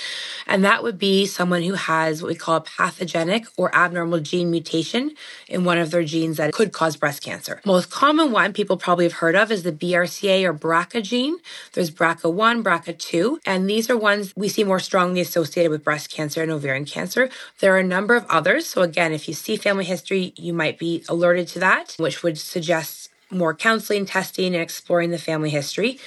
And 0.48 0.64
that 0.64 0.82
would 0.82 0.98
be 0.98 1.24
someone 1.24 1.62
who 1.62 1.74
has 1.74 2.20
what 2.20 2.28
we 2.28 2.34
call 2.34 2.56
a 2.56 2.60
pathogenic 2.60 3.46
or 3.56 3.72
abnormal 3.72 4.18
gene 4.18 4.50
mutation 4.50 5.12
in 5.46 5.62
one 5.64 5.78
of 5.78 5.92
their 5.92 6.02
genes 6.02 6.38
that 6.38 6.52
could 6.52 6.72
cause 6.72 6.96
breast 6.96 7.22
cancer. 7.22 7.60
Most 7.64 7.90
common 7.92 8.32
one 8.32 8.52
people 8.52 8.76
probably 8.76 9.04
have 9.04 9.14
heard 9.14 9.36
of 9.36 9.52
is 9.52 9.62
the 9.62 9.70
BRCA 9.70 10.42
or 10.42 10.52
BRCA 10.52 11.00
gene. 11.00 11.36
There's 11.74 11.92
BRCA1, 11.92 12.64
BRCA2, 12.64 13.38
and 13.46 13.70
these 13.70 13.88
are 13.88 13.96
ones 13.96 14.32
we 14.34 14.48
see 14.48 14.64
more 14.64 14.80
strongly 14.80 15.20
associated 15.20 15.70
with 15.70 15.84
breast 15.84 16.10
cancer 16.10 16.42
and 16.42 16.50
ovarian 16.50 16.86
cancer. 16.86 17.30
There 17.60 17.72
are 17.72 17.78
a 17.78 17.84
number 17.84 18.16
of 18.16 18.26
others. 18.28 18.66
So 18.66 18.82
again, 18.82 19.12
if 19.12 19.28
you 19.28 19.34
see 19.34 19.56
family 19.56 19.84
history, 19.84 20.34
you 20.36 20.52
might 20.52 20.76
be 20.76 21.04
alerted 21.08 21.46
to 21.48 21.60
that, 21.60 21.94
which 22.00 22.24
would 22.24 22.31
would 22.32 22.38
suggest 22.38 23.10
more 23.30 23.54
counseling, 23.54 24.06
testing, 24.06 24.54
and 24.54 24.62
exploring 24.62 25.10
the 25.10 25.18
family 25.18 25.50
history. 25.50 25.98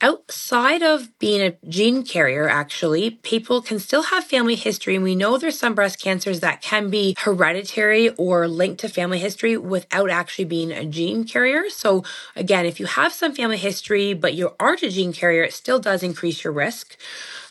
Outside 0.00 0.82
of 0.82 1.16
being 1.20 1.40
a 1.40 1.54
gene 1.68 2.02
carrier, 2.02 2.48
actually, 2.48 3.10
people 3.22 3.62
can 3.62 3.78
still 3.78 4.02
have 4.02 4.24
family 4.24 4.56
history. 4.56 4.96
And 4.96 5.04
we 5.04 5.14
know 5.14 5.38
there's 5.38 5.56
some 5.56 5.76
breast 5.76 6.02
cancers 6.02 6.40
that 6.40 6.60
can 6.60 6.90
be 6.90 7.14
hereditary 7.18 8.08
or 8.16 8.48
linked 8.48 8.80
to 8.80 8.88
family 8.88 9.20
history 9.20 9.56
without 9.56 10.10
actually 10.10 10.46
being 10.46 10.72
a 10.72 10.84
gene 10.84 11.22
carrier. 11.22 11.70
So, 11.70 12.02
again, 12.34 12.66
if 12.66 12.80
you 12.80 12.86
have 12.86 13.12
some 13.12 13.32
family 13.32 13.58
history, 13.58 14.12
but 14.12 14.34
you 14.34 14.56
aren't 14.58 14.82
a 14.82 14.90
gene 14.90 15.12
carrier, 15.12 15.44
it 15.44 15.52
still 15.52 15.78
does 15.78 16.02
increase 16.02 16.42
your 16.42 16.52
risk. 16.52 16.96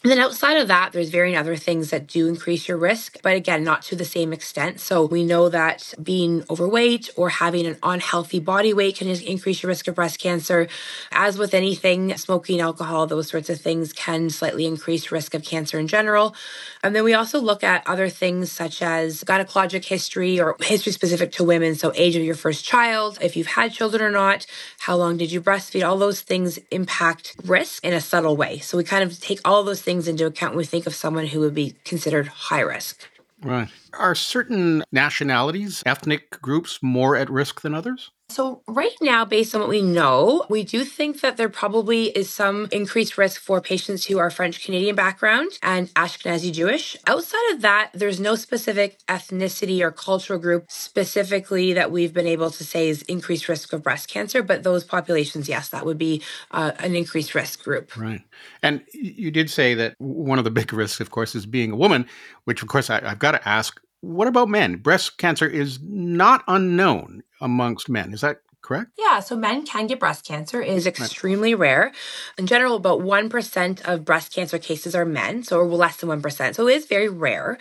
And 0.03 0.09
then 0.09 0.17
outside 0.17 0.57
of 0.57 0.67
that, 0.67 0.93
there's 0.93 1.09
varying 1.09 1.37
other 1.37 1.55
things 1.55 1.91
that 1.91 2.07
do 2.07 2.27
increase 2.27 2.67
your 2.67 2.77
risk, 2.77 3.17
but 3.21 3.35
again, 3.35 3.63
not 3.63 3.83
to 3.83 3.95
the 3.95 4.03
same 4.03 4.33
extent. 4.33 4.79
So 4.79 5.05
we 5.05 5.23
know 5.23 5.47
that 5.49 5.93
being 6.01 6.43
overweight 6.49 7.11
or 7.15 7.29
having 7.29 7.67
an 7.67 7.77
unhealthy 7.83 8.39
body 8.39 8.73
weight 8.73 8.95
can 8.95 9.07
increase 9.07 9.61
your 9.61 9.67
risk 9.67 9.87
of 9.87 9.93
breast 9.93 10.17
cancer. 10.17 10.67
As 11.11 11.37
with 11.37 11.53
anything, 11.53 12.17
smoking, 12.17 12.61
alcohol, 12.61 13.05
those 13.05 13.29
sorts 13.29 13.47
of 13.51 13.61
things 13.61 13.93
can 13.93 14.31
slightly 14.31 14.65
increase 14.65 15.11
risk 15.11 15.35
of 15.35 15.43
cancer 15.43 15.77
in 15.77 15.87
general. 15.87 16.33
And 16.81 16.95
then 16.95 17.03
we 17.03 17.13
also 17.13 17.39
look 17.39 17.63
at 17.63 17.87
other 17.87 18.09
things 18.09 18.51
such 18.51 18.81
as 18.81 19.23
gynecologic 19.23 19.85
history 19.85 20.41
or 20.41 20.55
history 20.61 20.93
specific 20.93 21.31
to 21.33 21.43
women. 21.43 21.75
So 21.75 21.91
age 21.93 22.15
of 22.15 22.23
your 22.23 22.33
first 22.33 22.65
child, 22.65 23.19
if 23.21 23.37
you've 23.37 23.45
had 23.45 23.71
children 23.71 24.01
or 24.01 24.09
not, 24.09 24.47
how 24.79 24.95
long 24.95 25.17
did 25.17 25.31
you 25.31 25.41
breastfeed? 25.41 25.87
All 25.87 25.99
those 25.99 26.21
things 26.21 26.57
impact 26.71 27.35
risk 27.45 27.85
in 27.85 27.93
a 27.93 28.01
subtle 28.01 28.35
way. 28.35 28.57
So 28.57 28.79
we 28.79 28.83
kind 28.83 29.03
of 29.03 29.19
take 29.19 29.39
all 29.45 29.63
those 29.63 29.83
things 29.83 29.90
things 29.91 30.07
into 30.07 30.25
account 30.25 30.53
when 30.53 30.59
we 30.59 30.63
think 30.63 30.87
of 30.87 30.95
someone 30.95 31.27
who 31.27 31.41
would 31.41 31.53
be 31.53 31.75
considered 31.83 32.27
high 32.27 32.61
risk. 32.61 33.09
Right. 33.43 33.67
Are 33.91 34.15
certain 34.15 34.83
nationalities, 34.93 35.83
ethnic 35.85 36.41
groups 36.41 36.79
more 36.81 37.17
at 37.17 37.29
risk 37.29 37.59
than 37.59 37.75
others? 37.75 38.11
So, 38.31 38.61
right 38.65 38.95
now, 39.01 39.25
based 39.25 39.53
on 39.53 39.59
what 39.59 39.69
we 39.69 39.81
know, 39.81 40.45
we 40.49 40.63
do 40.63 40.85
think 40.85 41.19
that 41.19 41.35
there 41.35 41.49
probably 41.49 42.05
is 42.05 42.29
some 42.29 42.69
increased 42.71 43.17
risk 43.17 43.41
for 43.41 43.59
patients 43.59 44.05
who 44.05 44.19
are 44.19 44.29
French 44.29 44.63
Canadian 44.63 44.95
background 44.95 45.51
and 45.61 45.93
Ashkenazi 45.95 46.53
Jewish. 46.53 46.95
Outside 47.05 47.51
of 47.51 47.61
that, 47.61 47.91
there's 47.93 48.21
no 48.21 48.35
specific 48.35 48.99
ethnicity 49.07 49.81
or 49.81 49.91
cultural 49.91 50.39
group 50.39 50.65
specifically 50.69 51.73
that 51.73 51.91
we've 51.91 52.13
been 52.13 52.25
able 52.25 52.49
to 52.51 52.63
say 52.63 52.87
is 52.87 53.01
increased 53.01 53.49
risk 53.49 53.73
of 53.73 53.83
breast 53.83 54.07
cancer. 54.07 54.41
But 54.41 54.63
those 54.63 54.85
populations, 54.85 55.49
yes, 55.49 55.67
that 55.67 55.85
would 55.85 55.97
be 55.97 56.21
uh, 56.51 56.71
an 56.79 56.95
increased 56.95 57.35
risk 57.35 57.61
group. 57.61 57.97
Right. 57.97 58.21
And 58.63 58.81
you 58.93 59.31
did 59.31 59.49
say 59.49 59.73
that 59.73 59.95
one 59.97 60.37
of 60.37 60.45
the 60.45 60.51
big 60.51 60.71
risks, 60.81 61.01
of 61.01 61.11
course, 61.11 61.35
is 61.35 61.45
being 61.45 61.71
a 61.71 61.75
woman, 61.75 62.07
which, 62.45 62.61
of 62.61 62.69
course, 62.69 62.89
I, 62.89 63.01
I've 63.03 63.19
got 63.19 63.31
to 63.31 63.45
ask 63.45 63.81
what 64.01 64.27
about 64.27 64.49
men? 64.49 64.77
Breast 64.77 65.17
cancer 65.17 65.47
is 65.47 65.79
not 65.81 66.43
unknown 66.47 67.23
amongst 67.39 67.89
men. 67.89 68.13
Is 68.13 68.21
that 68.21 68.41
correct? 68.61 68.91
Yeah, 68.97 69.19
so 69.19 69.35
men 69.35 69.65
can 69.65 69.87
get 69.87 69.99
breast 69.99 70.25
cancer. 70.25 70.61
It 70.61 70.69
is 70.69 70.87
extremely 70.87 71.55
rare. 71.55 71.91
In 72.37 72.47
general, 72.47 72.75
about 72.75 72.99
1% 72.99 73.81
of 73.81 74.05
breast 74.05 74.33
cancer 74.33 74.57
cases 74.57 74.95
are 74.95 75.05
men, 75.05 75.43
so 75.43 75.63
less 75.63 75.97
than 75.97 76.09
1%. 76.09 76.55
So 76.55 76.67
it 76.67 76.75
is 76.75 76.85
very 76.85 77.09
rare. 77.09 77.57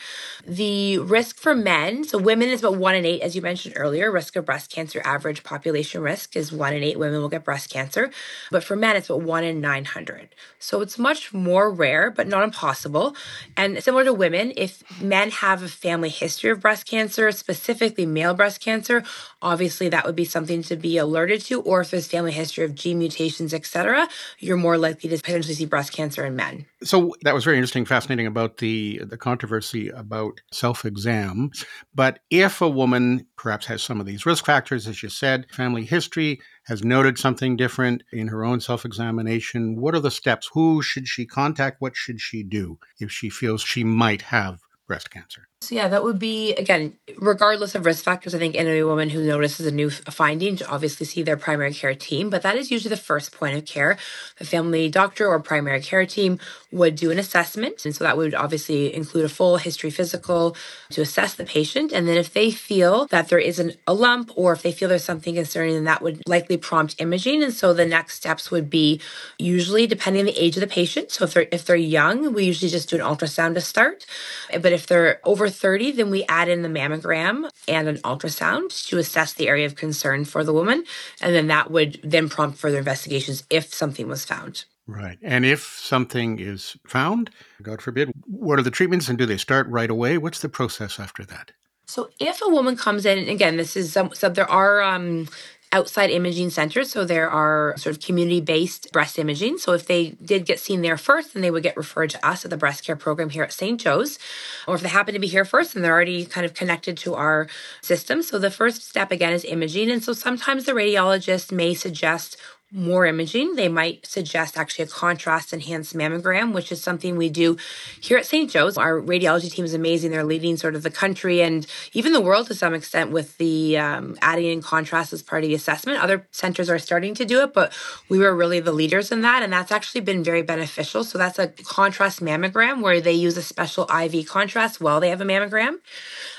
The 0.47 0.99
risk 0.99 1.39
for 1.39 1.55
men, 1.55 2.05
so 2.05 2.19
women 2.19 2.49
is 2.49 2.61
about 2.61 2.79
1 2.79 2.95
in 2.95 3.05
8, 3.05 3.23
as 3.23 3.35
you 3.35 3.43
mentioned 3.43 3.75
earlier. 3.77 4.11
Risk 4.11 4.37
of 4.37 4.45
breast 4.45 4.71
cancer, 4.71 5.01
average 5.05 5.43
population 5.43 6.03
risk 6.03 6.37
is 6.37 6.53
1 6.53 6.75
in 6.75 6.83
8 6.83 6.99
women 6.99 7.21
will 7.21 7.29
get 7.29 7.45
breast 7.45 7.71
cancer. 7.71 8.11
But 8.51 8.65
for 8.65 8.77
men, 8.77 8.97
it's 8.97 9.09
about 9.11 9.23
1 9.23 9.45
in 9.45 9.61
900. 9.61 10.35
So 10.59 10.81
it's 10.81 10.99
much 10.99 11.33
more 11.33 11.73
rare, 11.73 12.11
but 12.11 12.27
not 12.27 12.45
impossible. 12.45 13.15
And 13.57 13.83
similar 13.83 14.05
to 14.05 14.13
women, 14.13 14.53
if 14.57 14.83
men 15.01 15.31
have 15.31 15.63
a 15.63 15.69
family 15.69 16.11
history 16.11 16.51
of 16.51 16.61
breast 16.61 16.87
cancer, 16.87 17.31
specifically 17.33 18.07
male 18.07 18.35
breast 18.35 18.61
cancer, 18.61 19.03
obviously 19.41 19.89
that 19.89 20.05
would 20.05 20.17
be 20.17 20.25
something 20.25 20.63
to 20.63 20.77
be 20.77 20.90
be 20.91 20.99
alerted 20.99 21.41
to, 21.43 21.61
or 21.63 21.81
if 21.81 21.91
there's 21.91 22.09
family 22.09 22.33
history 22.33 22.65
of 22.65 22.75
gene 22.75 22.99
mutations, 22.99 23.55
etc., 23.55 24.09
you're 24.41 24.57
more 24.57 24.77
likely 24.77 25.09
to 25.11 25.17
potentially 25.17 25.55
see 25.55 25.65
breast 25.65 25.93
cancer 25.93 26.25
in 26.25 26.35
men. 26.35 26.67
So 26.83 27.15
that 27.23 27.35
was 27.35 27.45
very 27.45 27.57
interesting, 27.57 27.85
fascinating 27.85 28.27
about 28.27 28.57
the 28.57 29.01
the 29.05 29.17
controversy 29.17 29.89
about 29.89 30.41
self 30.53 30.85
exam. 30.85 31.51
But 31.95 32.19
if 32.31 32.61
a 32.61 32.69
woman 32.69 33.27
perhaps 33.37 33.67
has 33.67 33.83
some 33.83 34.01
of 34.01 34.07
these 34.07 34.27
risk 34.27 34.45
factors, 34.45 34.89
as 34.89 35.03
you 35.03 35.09
said, 35.09 35.47
family 35.53 35.85
history, 35.85 36.41
has 36.65 36.83
noted 36.83 37.19
something 37.19 37.57
different 37.57 38.03
in 38.13 38.29
her 38.29 38.45
own 38.45 38.61
self 38.61 38.85
examination, 38.85 39.81
what 39.81 39.95
are 39.95 40.01
the 40.01 40.11
steps? 40.11 40.51
Who 40.55 40.83
should 40.83 41.07
she 41.07 41.25
contact? 41.25 41.81
What 41.81 41.97
should 41.97 42.21
she 42.21 42.43
do 42.43 42.79
if 42.99 43.13
she 43.13 43.31
feels 43.31 43.63
she 43.63 43.85
might 43.85 44.23
have 44.23 44.61
breast 44.89 45.11
cancer? 45.11 45.50
So 45.63 45.75
yeah, 45.75 45.89
that 45.89 46.03
would 46.03 46.19
be 46.19 46.55
again, 46.55 46.95
regardless 47.19 47.75
of 47.75 47.85
risk 47.85 48.03
factors. 48.03 48.35
I 48.35 48.39
think 48.39 48.57
any 48.57 48.83
woman 48.83 49.11
who 49.11 49.23
notices 49.23 49.67
a 49.67 49.71
new 49.71 49.91
finding 49.91 50.57
should 50.57 50.67
obviously 50.67 51.05
see 51.05 51.23
their 51.23 51.37
primary 51.37 51.75
care 51.75 51.95
team, 51.95 52.31
but 52.31 52.41
that 52.43 52.57
is 52.57 52.71
usually 52.71 52.89
the 52.89 52.97
first 52.97 53.31
point 53.31 53.55
of 53.55 53.67
care. 53.67 53.99
The 54.39 54.47
family 54.47 54.89
doctor 54.89 55.27
or 55.29 55.39
primary 55.39 55.83
care 55.83 56.07
team 56.07 56.39
would 56.73 56.97
do 56.97 57.11
an 57.11 57.19
assessment, 57.19 57.85
and 57.85 57.95
so 57.95 58.05
that 58.05 58.17
would 58.17 58.35
obviously 58.35 58.95
include 58.95 59.27
a 59.27 59.29
full 59.29 59.59
history 59.59 59.91
physical 59.91 60.57
to 60.93 61.03
assess 61.03 61.35
the 61.35 61.45
patient. 61.45 61.93
And 61.93 62.09
then 62.09 62.17
if 62.17 62.33
they 62.33 62.51
feel 62.51 63.07
that 63.09 63.29
there 63.29 63.39
isn't 63.39 63.77
a 63.87 63.93
lump 63.93 64.31
or 64.37 64.55
if 64.55 64.63
they 64.63 64.73
feel 64.73 64.89
there's 64.89 65.05
something 65.05 65.35
concerning, 65.35 65.75
then 65.75 65.85
that 65.85 66.01
would 66.01 66.23
likely 66.27 66.57
prompt 66.57 66.95
imaging. 66.99 67.43
And 67.43 67.53
so 67.53 67.75
the 67.75 67.85
next 67.85 68.15
steps 68.15 68.51
would 68.51 68.71
be 68.71 68.99
usually 69.39 69.87
depending 69.87 70.21
on 70.21 70.27
the 70.27 70.43
age 70.43 70.57
of 70.57 70.63
the 70.63 70.67
patient. 70.67 71.11
So 71.11 71.25
if 71.25 71.35
they're 71.35 71.49
if 71.53 71.67
they're 71.67 71.77
young, 71.77 72.33
we 72.33 72.45
usually 72.45 72.71
just 72.71 72.89
do 72.89 72.97
an 72.97 73.03
ultrasound 73.03 73.55
to 73.55 73.61
start. 73.61 74.07
Eh, 74.49 74.57
but 74.57 74.73
if 74.73 74.87
they're 74.87 75.21
over 75.25 75.50
30, 75.51 75.93
then 75.93 76.11
we 76.11 76.25
add 76.25 76.49
in 76.49 76.63
the 76.63 76.69
mammogram 76.69 77.51
and 77.69 77.89
an 77.89 77.99
ultrasound 77.99 78.87
to 78.89 78.99
assess 78.99 79.33
the 79.33 79.49
area 79.49 79.67
of 79.67 79.77
concern 79.77 80.25
for 80.25 80.45
the 80.45 80.53
woman. 80.53 80.85
And 81.21 81.35
then 81.35 81.49
that 81.49 81.71
would 81.71 82.01
then 82.03 82.29
prompt 82.29 82.59
further 82.59 82.79
investigations 82.79 83.45
if 83.51 83.73
something 83.75 84.09
was 84.09 84.25
found. 84.25 84.65
Right. 84.87 85.19
And 85.23 85.45
if 85.45 85.63
something 85.63 86.41
is 86.41 86.77
found, 86.87 87.31
God 87.63 87.81
forbid, 87.81 88.13
what 88.27 88.59
are 88.59 88.63
the 88.63 88.71
treatments 88.71 89.09
and 89.09 89.17
do 89.17 89.27
they 89.27 89.37
start 89.37 89.69
right 89.69 89.91
away? 89.91 90.19
What's 90.19 90.41
the 90.41 90.49
process 90.49 90.99
after 90.99 91.25
that? 91.27 91.53
So 91.87 92.09
if 92.21 92.41
a 92.43 92.49
woman 92.49 92.77
comes 92.77 93.05
in, 93.05 93.29
again, 93.29 93.57
this 93.57 93.77
is 93.77 93.93
some, 93.93 94.15
so 94.15 94.29
there 94.29 94.51
are 94.51 94.81
um, 94.83 95.29
outside 95.73 96.11
imaging 96.11 96.51
centers. 96.51 96.91
So 96.91 97.05
there 97.05 97.31
are 97.31 97.75
sort 97.77 97.95
of 97.95 98.03
community 98.03 98.41
based 98.41 98.93
breast 98.93 99.19
imaging. 99.19 99.59
So 99.59 99.73
if 99.73 99.87
they 99.87 100.11
did 100.25 100.45
get 100.45 100.59
seen 100.59 100.83
there 100.83 100.97
first, 100.97 101.33
then 101.33 101.43
they 101.43 101.51
would 101.51 101.63
get 101.63 101.77
referred 101.77 102.11
to 102.11 102.27
us 102.27 102.45
at 102.45 102.51
the 102.51 102.57
breast 102.57 102.85
care 102.85 102.97
program 102.97 103.31
here 103.31 103.45
at 103.45 103.53
St. 103.53 103.81
Joe's. 103.81 104.19
Or 104.67 104.75
if 104.75 104.81
they 104.81 104.89
happen 104.89 105.15
to 105.15 105.21
be 105.21 105.29
here 105.29 105.45
first, 105.45 105.75
then 105.75 105.83
they're 105.83 105.93
already 105.93 106.25
kind 106.27 106.45
of 106.45 106.55
connected 106.55 106.97
to 106.99 107.15
our 107.15 107.47
system. 107.83 108.23
So 108.23 108.39
the 108.39 108.51
first 108.51 108.89
step 108.89 109.13
again 109.13 109.33
is 109.33 109.45
imaging. 109.45 109.91
And 109.91 110.03
so 110.03 110.13
sometimes 110.13 110.65
the 110.65 110.73
radiologist 110.73 111.53
may 111.53 111.75
suggest 111.75 112.37
more 112.73 113.05
imaging. 113.05 113.57
They 113.57 113.69
might 113.69 114.07
suggest 114.07 114.57
actually 114.57 114.85
a 114.85 114.89
contrast 114.89 115.53
enhanced 115.53 115.95
mammogram, 115.95 116.53
which 116.53 116.71
is 116.71 116.83
something 116.83 117.17
we 117.17 117.29
do 117.29 117.57
here 118.01 118.17
at 118.17 118.27
St. 118.27 118.51
Joe's. 118.51 118.77
Our 118.79 119.01
radiology 119.01 119.51
team 119.51 119.65
is 119.65 119.75
amazing. 119.75 120.11
They're 120.11 120.25
leading 120.25 120.57
sort 120.57 120.77
of 120.77 120.83
the 120.83 120.91
country 120.91 121.43
and 121.43 121.67
even 121.93 122.13
the 122.13 122.21
world 122.21 122.47
to 122.47 122.55
some 122.55 122.75
extent 122.75 123.11
with 123.11 123.37
the 123.39 123.77
um, 123.79 124.17
adding 124.23 124.47
in 124.47 124.63
contrast 124.63 125.13
as 125.13 125.23
part 125.23 125.43
of 125.43 125.49
the 125.49 125.55
assessment. 125.55 125.99
Other 125.99 126.27
centers 126.31 126.71
are 126.71 126.79
starting 126.79 127.15
to 127.15 127.25
do 127.25 127.43
it, 127.43 127.53
but 127.53 127.73
we 128.09 128.19
were 128.19 128.35
really 128.35 128.61
the 128.61 128.73
leaders 128.73 129.11
in 129.11 129.23
that. 129.23 129.43
And 129.43 129.53
that's 129.53 129.73
actually 129.73 130.03
been 130.03 130.23
very 130.23 130.43
beneficial. 130.43 131.03
So 131.03 131.19
that's 131.19 131.39
a 131.39 131.49
contrast 131.49 132.21
mammogram 132.21 132.83
where 132.83 133.01
they 133.01 133.13
use 133.13 133.37
a 133.37 133.43
special 133.43 133.89
IV 133.91 134.29
contrast 134.29 134.81
while 134.81 135.01
they 135.01 135.09
have 135.11 135.21
a 135.21 135.25
mammogram. 135.25 135.79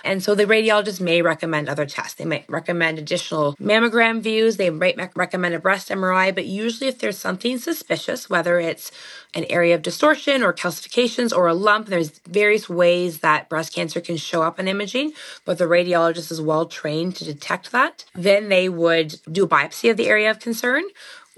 And 0.04 0.24
so 0.24 0.34
the 0.34 0.46
radiologist 0.46 1.02
may 1.02 1.22
recommend 1.22 1.68
other 1.68 1.86
tests. 1.86 2.16
They 2.16 2.26
might 2.26 2.46
recommend 2.50 3.00
additional 3.00 3.56
mammogram 3.56 4.22
views. 4.22 4.58
They 4.58 4.70
might 4.70 4.98
recommend 5.16 5.56
a 5.56 5.60
breast 5.60 5.90
MRI. 5.90 6.21
But 6.30 6.46
usually, 6.46 6.88
if 6.90 7.00
there's 7.00 7.18
something 7.18 7.58
suspicious, 7.58 8.30
whether 8.30 8.60
it's 8.60 8.92
an 9.34 9.46
area 9.46 9.74
of 9.74 9.82
distortion 9.82 10.44
or 10.44 10.54
calcifications 10.54 11.36
or 11.36 11.48
a 11.48 11.54
lump, 11.54 11.88
there's 11.88 12.20
various 12.28 12.70
ways 12.70 13.20
that 13.20 13.50
breast 13.50 13.74
cancer 13.74 14.02
can 14.02 14.18
show 14.18 14.44
up 14.44 14.60
in 14.60 14.68
imaging, 14.68 15.14
but 15.46 15.58
the 15.58 15.66
radiologist 15.66 16.32
is 16.32 16.42
well 16.42 16.66
trained 16.66 17.16
to 17.16 17.26
detect 17.26 17.72
that. 17.72 18.06
Then 18.14 18.50
they 18.50 18.70
would 18.70 19.20
do 19.32 19.46
a 19.46 19.48
biopsy 19.48 19.90
of 19.90 19.98
the 19.98 20.10
area 20.10 20.30
of 20.30 20.40
concern, 20.40 20.84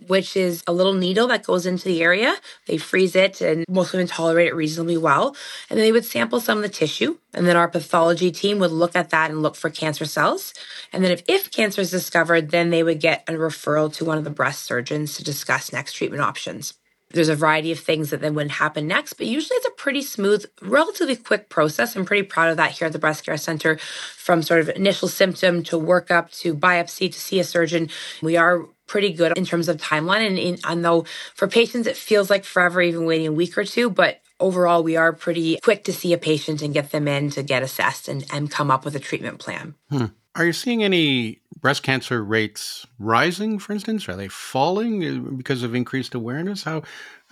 which 0.07 0.35
is 0.35 0.63
a 0.67 0.73
little 0.73 0.93
needle 0.93 1.27
that 1.27 1.43
goes 1.43 1.65
into 1.65 1.85
the 1.85 2.01
area. 2.01 2.35
They 2.67 2.77
freeze 2.77 3.15
it, 3.15 3.41
and 3.41 3.65
most 3.69 3.93
women 3.93 4.07
tolerate 4.07 4.47
it 4.47 4.55
reasonably 4.55 4.97
well. 4.97 5.35
And 5.69 5.77
then 5.77 5.85
they 5.85 5.91
would 5.91 6.05
sample 6.05 6.39
some 6.39 6.57
of 6.57 6.63
the 6.63 6.69
tissue, 6.69 7.17
and 7.33 7.45
then 7.45 7.57
our 7.57 7.67
pathology 7.67 8.31
team 8.31 8.59
would 8.59 8.71
look 8.71 8.95
at 8.95 9.09
that 9.11 9.31
and 9.31 9.41
look 9.41 9.55
for 9.55 9.69
cancer 9.69 10.05
cells. 10.05 10.53
And 10.91 11.03
then 11.03 11.11
if, 11.11 11.23
if 11.27 11.51
cancer 11.51 11.81
is 11.81 11.91
discovered, 11.91 12.51
then 12.51 12.69
they 12.69 12.83
would 12.83 12.99
get 12.99 13.23
a 13.27 13.33
referral 13.33 13.93
to 13.93 14.05
one 14.05 14.17
of 14.17 14.23
the 14.23 14.29
breast 14.29 14.63
surgeons 14.63 15.15
to 15.17 15.23
discuss 15.23 15.73
next 15.73 15.93
treatment 15.93 16.21
options. 16.21 16.73
There's 17.13 17.29
a 17.29 17.35
variety 17.35 17.71
of 17.71 17.79
things 17.79 18.09
that 18.09 18.21
then 18.21 18.33
would 18.33 18.49
happen 18.49 18.87
next, 18.87 19.13
but 19.13 19.27
usually 19.27 19.57
it's 19.57 19.67
a 19.67 19.71
pretty 19.71 20.01
smooth, 20.01 20.45
relatively 20.63 21.15
quick 21.15 21.47
process. 21.47 21.95
I'm 21.95 22.05
pretty 22.05 22.23
proud 22.23 22.49
of 22.49 22.57
that 22.57 22.71
here 22.71 22.87
at 22.87 22.91
the 22.91 22.97
Breast 22.97 23.23
Care 23.23 23.37
Center 23.37 23.77
from 24.17 24.41
sort 24.41 24.61
of 24.61 24.69
initial 24.69 25.07
symptom 25.07 25.61
to 25.65 25.79
workup 25.79 26.35
to 26.39 26.55
biopsy 26.55 27.11
to 27.11 27.19
see 27.19 27.39
a 27.39 27.43
surgeon. 27.43 27.89
We 28.23 28.35
are 28.35 28.65
pretty 28.93 29.11
good 29.11 29.35
in 29.35 29.43
terms 29.43 29.67
of 29.67 29.77
timeline. 29.77 30.27
And, 30.27 30.37
in, 30.37 30.59
and 30.63 30.85
though 30.85 31.05
for 31.33 31.47
patients, 31.47 31.87
it 31.87 31.97
feels 31.97 32.29
like 32.29 32.45
forever, 32.45 32.79
even 32.79 33.07
waiting 33.07 33.25
a 33.25 33.31
week 33.31 33.57
or 33.57 33.63
two, 33.63 33.89
but 33.89 34.21
overall, 34.39 34.83
we 34.83 34.95
are 34.95 35.11
pretty 35.11 35.57
quick 35.63 35.83
to 35.85 35.91
see 35.91 36.13
a 36.13 36.17
patient 36.19 36.61
and 36.61 36.75
get 36.75 36.91
them 36.91 37.07
in 37.07 37.31
to 37.31 37.41
get 37.41 37.63
assessed 37.63 38.07
and, 38.07 38.23
and 38.31 38.51
come 38.51 38.69
up 38.69 38.85
with 38.85 38.95
a 38.95 38.99
treatment 38.99 39.39
plan. 39.39 39.73
Hmm. 39.89 40.05
Are 40.35 40.45
you 40.45 40.53
seeing 40.53 40.83
any 40.83 41.41
breast 41.59 41.81
cancer 41.81 42.23
rates 42.23 42.85
rising, 42.99 43.57
for 43.57 43.73
instance? 43.73 44.07
Are 44.07 44.15
they 44.15 44.27
falling 44.27 45.03
uh, 45.03 45.31
because 45.31 45.63
of 45.63 45.73
increased 45.73 46.13
awareness? 46.13 46.61
How 46.61 46.83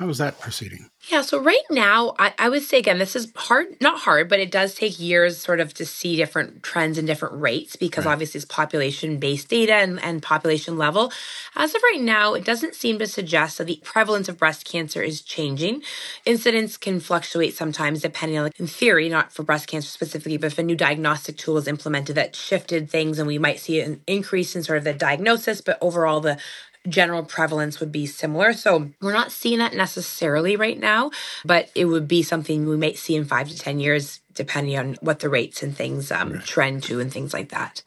how 0.02 0.10
is 0.10 0.18
that 0.18 0.40
proceeding? 0.40 0.90
Yeah, 1.10 1.22
so 1.22 1.40
right 1.40 1.62
now, 1.70 2.16
I, 2.18 2.34
I, 2.40 2.50
would 2.50 2.64
say 2.64 2.80
again, 2.80 2.98
this 2.98 3.16
is 3.16 3.32
hard, 3.36 3.80
not 3.82 4.00
hard, 4.00 4.30
but 4.30 4.40
it 4.40 4.50
does 4.50 4.74
take 4.74 5.00
years 5.00 5.38
sort 5.38 5.60
of 5.60 5.76
to 5.76 5.86
see 5.86 6.16
different 6.16 6.64
trends 6.64 6.98
and 6.98 7.08
different 7.08 7.40
rates 7.40 7.76
because 7.76 8.06
right. 8.06 8.12
obviously 8.12 8.40
it's 8.40 8.46
population 8.46 9.20
based 9.20 9.50
data 9.50 9.74
and, 9.74 10.04
and 10.04 10.24
population 10.24 10.78
level. 10.78 11.12
As 11.56 11.76
of 11.76 11.82
right 11.84 12.02
now, 12.02 12.34
it 12.34 12.44
doesn't 12.44 12.74
seem 12.74 12.98
to 12.98 13.06
suggest 13.06 13.60
that 13.60 13.66
the 13.66 13.80
prevalence 13.84 14.28
of 14.28 14.40
breast 14.40 14.66
cancer 14.66 15.04
is 15.04 15.22
changing. 15.22 15.84
Incidence 16.26 16.78
can 16.78 17.00
fluctuate 17.00 17.56
sometimes 17.56 18.02
depending 18.02 18.40
on, 18.40 18.46
like, 18.46 18.60
in 18.60 18.68
theory, 18.68 19.08
not 19.08 19.32
for 19.32 19.44
breast 19.44 19.68
cancer 19.68 19.90
specifically, 19.90 20.38
but 20.38 20.48
if 20.48 20.58
a 20.58 20.64
new 20.64 20.76
diagnostic 20.76 21.38
tool 21.38 21.58
is 21.58 21.68
implemented 21.68 22.16
that 22.16 22.36
shifted 22.36 22.90
things 22.90 23.20
and 23.20 23.28
we 23.28 23.38
might 23.38 23.60
see 23.60 23.82
an 23.82 24.02
increase 24.08 24.56
in 24.56 24.64
sort 24.64 24.80
of 24.80 24.84
the 24.84 24.94
diagnosis, 24.94 25.62
but 25.62 25.78
overall 25.80 26.22
the 26.22 26.40
general 26.88 27.24
prevalence 27.24 27.80
would 27.80 27.92
be 27.92 28.06
similar. 28.06 28.54
So 28.54 28.92
we're 29.02 29.14
not 29.14 29.32
seeing 29.32 29.60
that 29.60 29.74
necessarily 29.74 30.56
right 30.56 30.80
now, 30.80 31.12
but 31.46 31.70
it 31.76 31.86
would 31.86 32.08
be 32.08 32.24
something 32.24 32.68
we 32.68 32.78
might 32.78 32.98
see 32.98 33.16
in 33.16 33.26
five 33.26 33.50
to 33.50 33.58
10 33.58 33.80
years, 33.80 34.20
depending 34.34 34.78
on 34.78 34.98
what 35.02 35.20
the 35.20 35.30
rates 35.30 35.62
and 35.62 35.76
things 35.76 36.12
um, 36.12 36.34
right. 36.34 36.44
trend 36.44 36.84
to 36.84 37.00
and 37.00 37.12
things 37.12 37.34
like 37.34 37.50
that. 37.50 37.84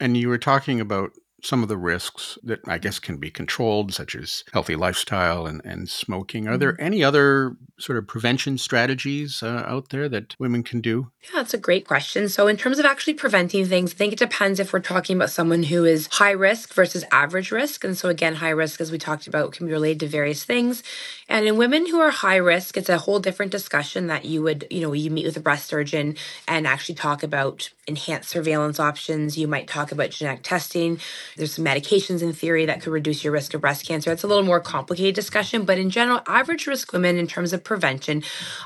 And 0.00 0.16
you 0.16 0.28
were 0.28 0.38
talking 0.38 0.80
about 0.80 1.12
some 1.42 1.62
of 1.62 1.68
the 1.68 1.76
risks 1.76 2.38
that 2.42 2.60
I 2.66 2.78
guess 2.78 2.98
can 2.98 3.18
be 3.18 3.30
controlled, 3.30 3.94
such 3.94 4.14
as 4.14 4.44
healthy 4.52 4.76
lifestyle 4.76 5.46
and, 5.46 5.60
and 5.64 5.88
smoking. 5.88 6.48
Are 6.48 6.56
there 6.56 6.72
mm-hmm. 6.72 6.82
any 6.84 7.04
other 7.04 7.56
sort 7.78 7.98
of 7.98 8.06
prevention 8.06 8.58
strategies 8.58 9.42
uh, 9.42 9.64
out 9.66 9.90
there 9.90 10.08
that 10.08 10.34
women 10.38 10.62
can 10.62 10.80
do? 10.80 11.10
Yeah, 11.22 11.30
that's 11.34 11.54
a 11.54 11.58
great 11.58 11.86
question. 11.86 12.28
So, 12.28 12.46
in 12.46 12.56
terms 12.56 12.78
of 12.78 12.84
actually 12.84 13.14
preventing 13.14 13.66
things, 13.66 13.92
I 13.92 13.96
think 13.96 14.12
it 14.12 14.18
depends 14.18 14.60
if 14.60 14.72
we're 14.72 14.80
talking 14.80 15.16
about 15.16 15.30
someone 15.30 15.64
who 15.64 15.84
is 15.84 16.08
high 16.12 16.32
risk 16.32 16.74
versus 16.74 17.04
average 17.10 17.50
risk. 17.50 17.84
And 17.84 17.96
so, 17.96 18.08
again, 18.08 18.36
high 18.36 18.50
risk, 18.50 18.80
as 18.80 18.90
we 18.90 18.98
talked 18.98 19.26
about, 19.26 19.52
can 19.52 19.66
be 19.66 19.72
related 19.72 20.00
to 20.00 20.08
various 20.08 20.44
things. 20.44 20.82
And 21.28 21.46
in 21.46 21.56
women 21.56 21.86
who 21.86 22.00
are 22.00 22.10
high 22.10 22.36
risk, 22.36 22.76
it's 22.76 22.88
a 22.88 22.98
whole 22.98 23.20
different 23.20 23.52
discussion 23.52 24.06
that 24.06 24.24
you 24.24 24.42
would, 24.42 24.66
you 24.70 24.80
know, 24.80 24.92
you 24.92 25.10
meet 25.10 25.26
with 25.26 25.36
a 25.36 25.40
breast 25.40 25.66
surgeon 25.66 26.16
and 26.46 26.66
actually 26.66 26.94
talk 26.94 27.22
about 27.22 27.70
enhanced 27.86 28.30
surveillance 28.30 28.78
options. 28.78 29.36
You 29.36 29.48
might 29.48 29.66
talk 29.66 29.92
about 29.92 30.10
genetic 30.10 30.42
testing. 30.42 30.98
There's 31.36 31.54
some 31.54 31.64
medications 31.64 32.22
in 32.22 32.32
theory 32.32 32.66
that 32.66 32.82
could 32.82 32.92
reduce 32.92 33.24
your 33.24 33.32
risk 33.32 33.54
of 33.54 33.60
breast 33.60 33.86
cancer. 33.86 34.12
It's 34.12 34.22
a 34.22 34.26
little 34.26 34.44
more 34.44 34.60
complicated 34.60 35.14
discussion, 35.14 35.64
but 35.64 35.78
in 35.78 35.90
general, 35.90 36.20
average 36.26 36.66
risk 36.66 36.92
women 36.92 37.16
in 37.18 37.26
terms 37.26 37.52
of 37.52 37.64
prevention, 37.68 38.24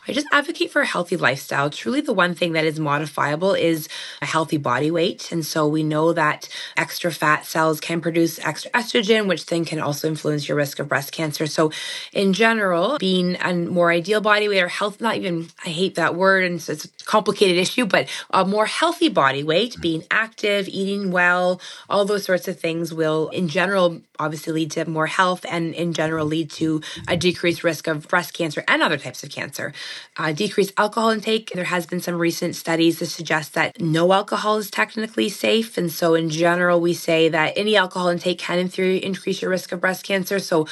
I 0.08 0.12
just 0.12 0.26
advocate 0.32 0.70
for 0.70 0.80
a 0.80 0.86
healthy 0.86 1.16
lifestyle. 1.16 1.68
Truly, 1.68 2.00
the 2.00 2.14
one 2.14 2.34
thing 2.34 2.52
that 2.52 2.64
is 2.64 2.80
modifiable 2.80 3.52
is 3.52 3.88
a 4.22 4.26
healthy 4.26 4.56
body 4.56 4.90
weight. 4.90 5.30
And 5.32 5.44
so 5.44 5.68
we 5.68 5.82
know 5.82 6.12
that 6.14 6.48
extra 6.76 7.10
fat 7.12 7.44
cells 7.44 7.80
can 7.80 8.00
produce 8.00 8.38
extra 8.38 8.70
estrogen, 8.70 9.26
which 9.26 9.46
then 9.46 9.64
can 9.64 9.80
also 9.80 10.08
influence 10.08 10.48
your 10.48 10.56
risk 10.56 10.78
of 10.78 10.88
breast 10.88 11.12
cancer. 11.12 11.46
So 11.46 11.72
in 12.12 12.32
general, 12.32 12.96
being 12.98 13.36
a 13.42 13.52
more 13.52 13.90
ideal 13.90 14.20
body 14.20 14.48
weight 14.48 14.62
or 14.62 14.68
health, 14.68 15.00
not 15.00 15.16
even, 15.16 15.48
I 15.66 15.70
hate 15.70 15.96
that 15.96 16.14
word 16.14 16.44
and 16.44 16.56
it's 16.56 16.84
a 16.84 16.88
complicated 17.04 17.58
issue, 17.58 17.84
but 17.84 18.08
a 18.30 18.44
more 18.44 18.66
healthy 18.66 19.08
body 19.08 19.42
weight, 19.42 19.76
being 19.80 20.04
active, 20.10 20.68
eating 20.68 21.10
well, 21.10 21.60
all 21.90 22.04
those 22.04 22.24
sorts 22.24 22.46
of 22.46 22.58
things 22.58 22.94
will, 22.94 23.28
in 23.30 23.48
general, 23.48 24.00
obviously 24.18 24.52
lead 24.52 24.70
to 24.70 24.88
more 24.88 25.08
health 25.08 25.44
and 25.50 25.74
in 25.74 25.92
general 25.92 26.24
lead 26.24 26.48
to 26.48 26.80
a 27.08 27.16
decreased 27.16 27.64
risk 27.64 27.88
of 27.88 28.06
breast 28.06 28.32
cancer 28.32 28.62
and 28.68 28.82
other 28.82 28.91
other 28.92 29.02
types 29.02 29.22
of 29.22 29.30
cancer. 29.30 29.72
Uh, 30.16 30.32
decreased 30.32 30.72
alcohol 30.76 31.10
intake. 31.10 31.50
There 31.54 31.64
has 31.64 31.86
been 31.86 32.00
some 32.00 32.16
recent 32.16 32.54
studies 32.54 32.98
that 32.98 33.06
suggest 33.06 33.54
that 33.54 33.80
no 33.80 34.12
alcohol 34.12 34.58
is 34.58 34.70
technically 34.70 35.28
safe. 35.28 35.78
And 35.78 35.90
so, 35.90 36.14
in 36.14 36.28
general, 36.28 36.80
we 36.80 36.94
say 36.94 37.28
that 37.30 37.54
any 37.56 37.76
alcohol 37.76 38.08
intake 38.08 38.38
can, 38.38 38.58
in 38.58 38.68
theory, 38.68 39.02
increase 39.02 39.42
your 39.42 39.50
risk 39.50 39.72
of 39.72 39.80
breast 39.80 40.04
cancer. 40.04 40.38
So, 40.38 40.66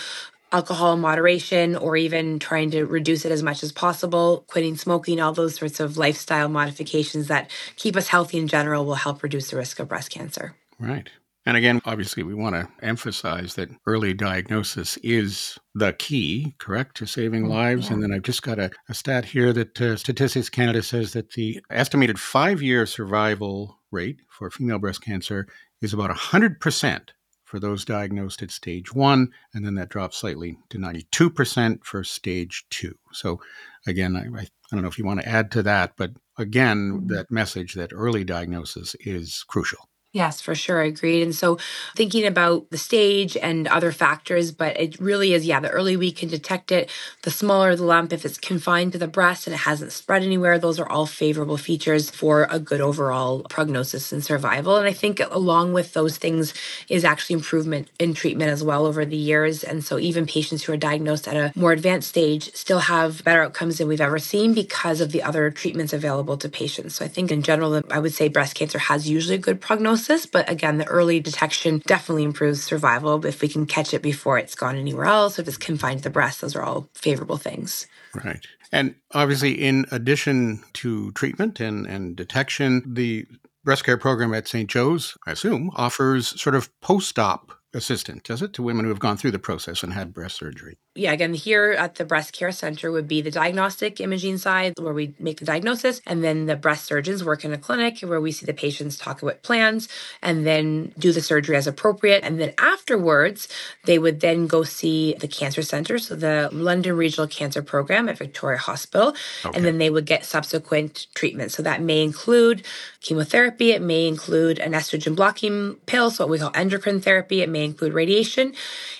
alcohol 0.53 0.97
moderation 0.97 1.77
or 1.77 1.97
even 1.97 2.39
trying 2.41 2.71
to 2.73 2.85
reduce 2.85 3.25
it 3.25 3.33
as 3.33 3.43
much 3.43 3.63
as 3.63 3.71
possible, 3.71 4.45
quitting 4.49 4.77
smoking, 4.77 5.21
all 5.21 5.33
those 5.33 5.55
sorts 5.55 5.79
of 5.79 5.97
lifestyle 5.97 6.49
modifications 6.49 7.29
that 7.29 7.49
keep 7.77 7.97
us 7.97 8.09
healthy 8.09 8.37
in 8.37 8.49
general 8.49 8.85
will 8.85 8.97
help 8.97 9.23
reduce 9.23 9.51
the 9.51 9.57
risk 9.57 9.79
of 9.79 9.89
breast 9.89 10.11
cancer. 10.11 10.55
Right. 10.81 11.09
And 11.47 11.57
again, 11.57 11.81
obviously, 11.87 12.23
we 12.23 12.35
want 12.35 12.55
to 12.55 12.69
emphasize 12.83 13.55
that 13.55 13.71
early 13.87 14.13
diagnosis 14.13 14.99
is 14.99 15.59
the 15.75 15.95
key, 15.95 16.55
correct, 16.59 16.99
to 16.99 17.07
saving 17.07 17.45
mm, 17.45 17.49
lives. 17.49 17.87
Yeah. 17.87 17.95
And 17.95 18.03
then 18.03 18.13
I've 18.13 18.23
just 18.23 18.43
got 18.43 18.59
a, 18.59 18.71
a 18.89 18.95
stat 18.95 19.25
here 19.25 19.53
that 19.55 19.81
uh, 19.81 19.97
Statistics 19.97 20.51
Canada 20.51 20.83
says 20.83 21.15
that 21.15 21.33
the 21.33 21.61
estimated 21.71 22.21
five 22.21 22.61
year 22.61 22.85
survival 22.85 23.79
rate 23.91 24.21
for 24.29 24.51
female 24.51 24.79
breast 24.79 25.03
cancer 25.03 25.47
is 25.81 25.95
about 25.95 26.11
100% 26.11 27.09
for 27.45 27.59
those 27.59 27.85
diagnosed 27.85 28.43
at 28.43 28.51
stage 28.51 28.95
one, 28.95 29.29
and 29.53 29.67
then 29.67 29.75
that 29.75 29.89
drops 29.89 30.19
slightly 30.19 30.57
to 30.69 30.79
92% 30.79 31.85
for 31.85 32.05
stage 32.05 32.65
two. 32.71 32.95
So, 33.13 33.41
again, 33.89 34.15
I, 34.15 34.43
I, 34.43 34.47
don't 34.71 34.83
know 34.83 34.89
if 34.89 34.99
you 34.99 35.05
want 35.05 35.21
to 35.21 35.29
add 35.29 35.51
to 35.53 35.63
that, 35.65 35.95
but 35.97 36.13
again, 36.39 36.93
mm-hmm. 36.93 37.07
that 37.09 37.31
message 37.31 37.75
that 37.75 37.93
early 37.93 38.23
diagnosis 38.23 38.95
is 39.01 39.45
crucial. 39.49 39.90
Yes, 40.13 40.41
for 40.41 40.57
sure. 40.57 40.83
I 40.83 40.87
agreed. 40.87 41.23
And 41.23 41.33
so 41.33 41.57
thinking 41.95 42.27
about 42.27 42.69
the 42.71 42.79
stage 42.79 43.37
and 43.37 43.69
other 43.69 43.93
factors, 43.93 44.51
but 44.51 44.77
it 44.77 44.99
really 44.99 45.35
is, 45.35 45.47
yeah, 45.47 45.61
the 45.61 45.71
early 45.71 45.97
we 45.97 46.11
can 46.11 46.29
detect 46.29 46.73
it, 46.73 46.91
the 47.23 47.31
smaller 47.31 47.77
the 47.77 47.85
lump, 47.85 48.13
if 48.13 48.25
it's 48.25 48.37
confined 48.37 48.91
to 48.91 48.99
the 48.99 49.07
breast 49.07 49.47
and 49.47 49.55
it 49.55 49.59
hasn't 49.59 49.93
spread 49.93 50.25
anywhere, 50.25 50.59
those 50.59 50.81
are 50.81 50.89
all 50.89 51.07
favorable 51.07 51.57
features 51.57 52.11
for 52.11 52.49
a 52.51 52.59
good 52.59 52.81
overall 52.81 53.45
prognosis 53.49 54.11
and 54.11 54.25
survival. 54.25 54.77
And 54.77 54.89
I 54.89 54.93
think 54.93 55.21
along 55.31 55.75
with 55.75 55.93
those 55.93 56.19
things 56.19 56.55
is 56.89 57.05
actually 57.05 57.35
improvement 57.35 57.89
in 58.01 58.13
treatment 58.13 58.51
as 58.51 58.65
well 58.65 58.87
over 58.87 59.05
the 59.05 59.17
years. 59.17 59.63
And 59.63 59.85
so 59.85 59.97
even 59.97 60.27
patients 60.27 60.65
who 60.65 60.73
are 60.73 60.77
diagnosed 60.77 61.29
at 61.29 61.37
a 61.37 61.53
more 61.57 61.71
advanced 61.71 62.09
stage 62.09 62.53
still 62.53 62.81
have 62.81 63.23
better 63.23 63.45
outcomes 63.45 63.79
than 63.79 63.87
we've 63.87 64.01
ever 64.01 64.19
seen 64.19 64.55
because 64.55 65.01
of 65.01 65.13
the 65.13 65.23
other 65.23 65.53
treatments 65.53 65.93
available 65.93 66.37
to 66.39 66.49
patients. 66.49 66.97
So 66.97 67.05
I 67.05 67.09
think 67.09 67.31
in 67.31 67.43
general, 67.43 67.81
I 67.93 68.01
would 68.01 68.13
say 68.13 68.27
breast 68.27 68.57
cancer 68.57 68.79
has 68.81 69.09
usually 69.09 69.37
a 69.37 69.39
good 69.39 69.61
prognosis 69.61 70.00
but 70.27 70.49
again, 70.51 70.79
the 70.79 70.87
early 70.87 71.21
detection 71.21 71.83
definitely 71.87 72.25
improves 72.25 72.63
survival 72.63 73.25
if 73.27 73.43
we 73.43 73.49
can 73.49 73.67
catch 73.67 73.95
it 73.95 74.03
before 74.03 74.39
it's 74.39 74.55
gone 74.55 74.77
anywhere 74.77 75.07
else, 75.07 75.39
if 75.39 75.49
it's 75.49 75.57
confined 75.57 75.99
to 75.99 76.05
the 76.05 76.11
breast. 76.11 76.41
Those 76.41 76.57
are 76.57 76.63
all 76.63 76.89
favorable 76.95 77.37
things. 77.37 77.87
Right. 78.15 78.45
And 78.73 78.95
obviously, 79.13 79.53
in 79.53 79.87
addition 79.91 80.63
to 80.75 81.13
treatment 81.13 81.61
and, 81.61 81.87
and 81.87 82.15
detection, 82.17 82.83
the 82.87 83.27
breast 83.65 83.85
care 83.85 83.97
program 83.97 84.33
at 84.35 84.49
St. 84.49 84.71
Joe's, 84.71 85.17
I 85.27 85.33
assume, 85.33 85.71
offers 85.75 86.41
sort 86.41 86.55
of 86.55 86.69
post 86.81 87.19
op 87.19 87.53
assistant, 87.73 88.25
does 88.25 88.43
it, 88.43 88.53
to 88.55 88.63
women 88.63 88.85
who 88.85 88.91
have 88.91 88.99
gone 88.99 89.17
through 89.17 89.31
the 89.31 89.39
process 89.39 89.83
and 89.83 89.93
had 89.93 90.13
breast 90.13 90.37
surgery? 90.37 90.79
yeah, 90.97 91.13
again, 91.13 91.35
here 91.35 91.71
at 91.79 91.95
the 91.95 92.05
breast 92.05 92.33
care 92.33 92.51
center 92.51 92.91
would 92.91 93.07
be 93.07 93.23
the 93.23 93.31
diagnostic 93.31 94.01
imaging 94.01 94.39
side 94.39 94.75
where 94.81 94.93
we 94.93 95.15
make 95.21 95.39
the 95.39 95.45
diagnosis, 95.45 96.03
and 96.05 96.25
then 96.25 96.47
the 96.47 96.57
breast 96.57 96.85
surgeons 96.85 97.23
work 97.23 97.45
in 97.45 97.53
a 97.53 97.59
clinic 97.59 98.01
where 98.01 98.21
we 98.21 98.33
see 98.33 98.45
the 98.45 98.53
patients 98.53 98.97
talk 98.97 99.23
about 99.23 99.41
plans 99.45 99.89
and 100.21 100.45
then 100.45 100.93
do 100.99 101.13
the 101.13 101.21
surgery 101.21 101.55
as 101.55 101.69
appropriate. 101.69 102.25
And 102.25 102.41
then 102.41 102.53
afterwards, 102.59 103.47
they 103.85 104.01
would 104.01 104.19
then 104.19 104.49
go 104.49 104.65
see 104.65 105.15
the 105.15 105.29
cancer 105.29 105.63
center, 105.63 106.01
so 106.01 106.17
the 106.17 106.49
London 106.51 106.97
Regional 106.97 107.29
Cancer 107.29 107.63
Program 107.63 108.09
at 108.09 108.19
Victoria 108.19 108.59
Hospital, 108.59 109.15
okay. 109.45 109.57
and 109.57 109.65
then 109.65 109.79
they 109.79 109.91
would 109.91 110.07
get 110.07 110.25
subsequent 110.25 111.07
treatment. 111.15 111.53
So 111.53 111.63
that 111.63 111.81
may 111.81 112.03
include 112.03 112.65
chemotherapy, 113.01 113.71
it 113.71 113.81
may 113.81 114.09
include 114.09 114.59
an 114.59 114.73
estrogen 114.73 115.15
blocking 115.15 115.77
pill, 115.87 116.11
so 116.11 116.25
what 116.25 116.31
we 116.31 116.39
call 116.41 116.51
endocrine 116.53 117.01
therapy, 117.01 117.43
it 117.43 117.49
may 117.49 117.60
include 117.65 117.93
radiation. 117.93 118.55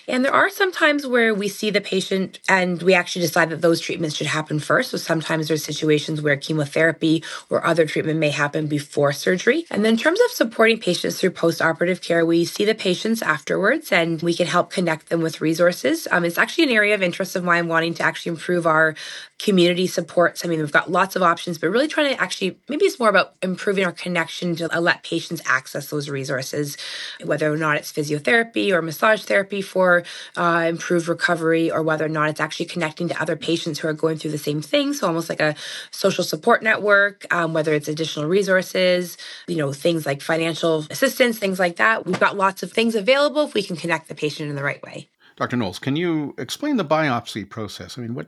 And 0.07 0.25
there 0.25 0.33
are 0.33 0.49
some 0.49 0.71
times 0.71 1.05
where 1.05 1.33
we 1.33 1.47
see 1.47 1.69
the 1.69 1.81
patient 1.81 2.39
and 2.49 2.81
we 2.81 2.93
actually 2.93 3.21
decide 3.21 3.49
that 3.49 3.61
those 3.61 3.79
treatments 3.79 4.15
should 4.15 4.27
happen 4.27 4.59
first. 4.59 4.91
So 4.91 4.97
sometimes 4.97 5.47
there's 5.47 5.63
situations 5.63 6.21
where 6.21 6.35
chemotherapy 6.35 7.23
or 7.49 7.65
other 7.65 7.85
treatment 7.85 8.19
may 8.19 8.29
happen 8.29 8.67
before 8.67 9.13
surgery. 9.13 9.65
And 9.71 9.85
then 9.85 9.93
in 9.93 9.99
terms 9.99 10.19
of 10.21 10.31
supporting 10.31 10.79
patients 10.79 11.19
through 11.19 11.31
post-operative 11.31 12.01
care, 12.01 12.25
we 12.25 12.45
see 12.45 12.65
the 12.65 12.75
patients 12.75 13.21
afterwards 13.21 13.91
and 13.91 14.21
we 14.21 14.33
can 14.33 14.47
help 14.47 14.71
connect 14.71 15.09
them 15.09 15.21
with 15.21 15.41
resources. 15.41 16.07
Um, 16.11 16.25
it's 16.25 16.37
actually 16.37 16.65
an 16.65 16.71
area 16.71 16.95
of 16.95 17.01
interest 17.01 17.35
of 17.35 17.43
mine 17.43 17.67
wanting 17.67 17.93
to 17.95 18.03
actually 18.03 18.31
improve 18.31 18.65
our 18.65 18.95
community 19.41 19.87
supports. 19.87 20.45
I 20.45 20.47
mean, 20.47 20.59
we've 20.59 20.71
got 20.71 20.91
lots 20.91 21.15
of 21.15 21.23
options, 21.23 21.57
but 21.57 21.69
really 21.69 21.87
trying 21.87 22.13
to 22.13 22.21
actually, 22.21 22.59
maybe 22.69 22.85
it's 22.85 22.99
more 22.99 23.09
about 23.09 23.33
improving 23.41 23.85
our 23.85 23.91
connection 23.91 24.55
to 24.57 24.67
let 24.79 25.03
patients 25.03 25.41
access 25.45 25.89
those 25.89 26.09
resources, 26.09 26.77
whether 27.23 27.51
or 27.51 27.57
not 27.57 27.75
it's 27.77 27.91
physiotherapy 27.91 28.71
or 28.71 28.81
massage 28.81 29.23
therapy 29.23 29.61
for 29.61 30.03
uh, 30.37 30.65
improved 30.67 31.07
recovery, 31.07 31.71
or 31.71 31.81
whether 31.81 32.05
or 32.05 32.09
not 32.09 32.29
it's 32.29 32.39
actually 32.39 32.67
connecting 32.67 33.07
to 33.07 33.19
other 33.19 33.35
patients 33.35 33.79
who 33.79 33.87
are 33.87 33.93
going 33.93 34.17
through 34.17 34.31
the 34.31 34.37
same 34.37 34.61
thing. 34.61 34.93
So 34.93 35.07
almost 35.07 35.29
like 35.29 35.39
a 35.39 35.55
social 35.89 36.23
support 36.23 36.61
network, 36.61 37.25
um, 37.33 37.53
whether 37.53 37.73
it's 37.73 37.87
additional 37.87 38.27
resources, 38.27 39.17
you 39.47 39.55
know, 39.55 39.73
things 39.73 40.05
like 40.05 40.21
financial 40.21 40.85
assistance, 40.91 41.39
things 41.39 41.57
like 41.57 41.77
that. 41.77 42.05
We've 42.05 42.19
got 42.19 42.37
lots 42.37 42.61
of 42.61 42.71
things 42.71 42.93
available 42.93 43.43
if 43.45 43.55
we 43.55 43.63
can 43.63 43.75
connect 43.75 44.07
the 44.07 44.15
patient 44.15 44.49
in 44.49 44.55
the 44.55 44.63
right 44.63 44.81
way. 44.83 45.09
Dr. 45.37 45.57
Knowles, 45.57 45.79
can 45.79 45.95
you 45.95 46.35
explain 46.37 46.77
the 46.77 46.85
biopsy 46.85 47.49
process? 47.49 47.97
I 47.97 48.01
mean, 48.01 48.13
what 48.13 48.27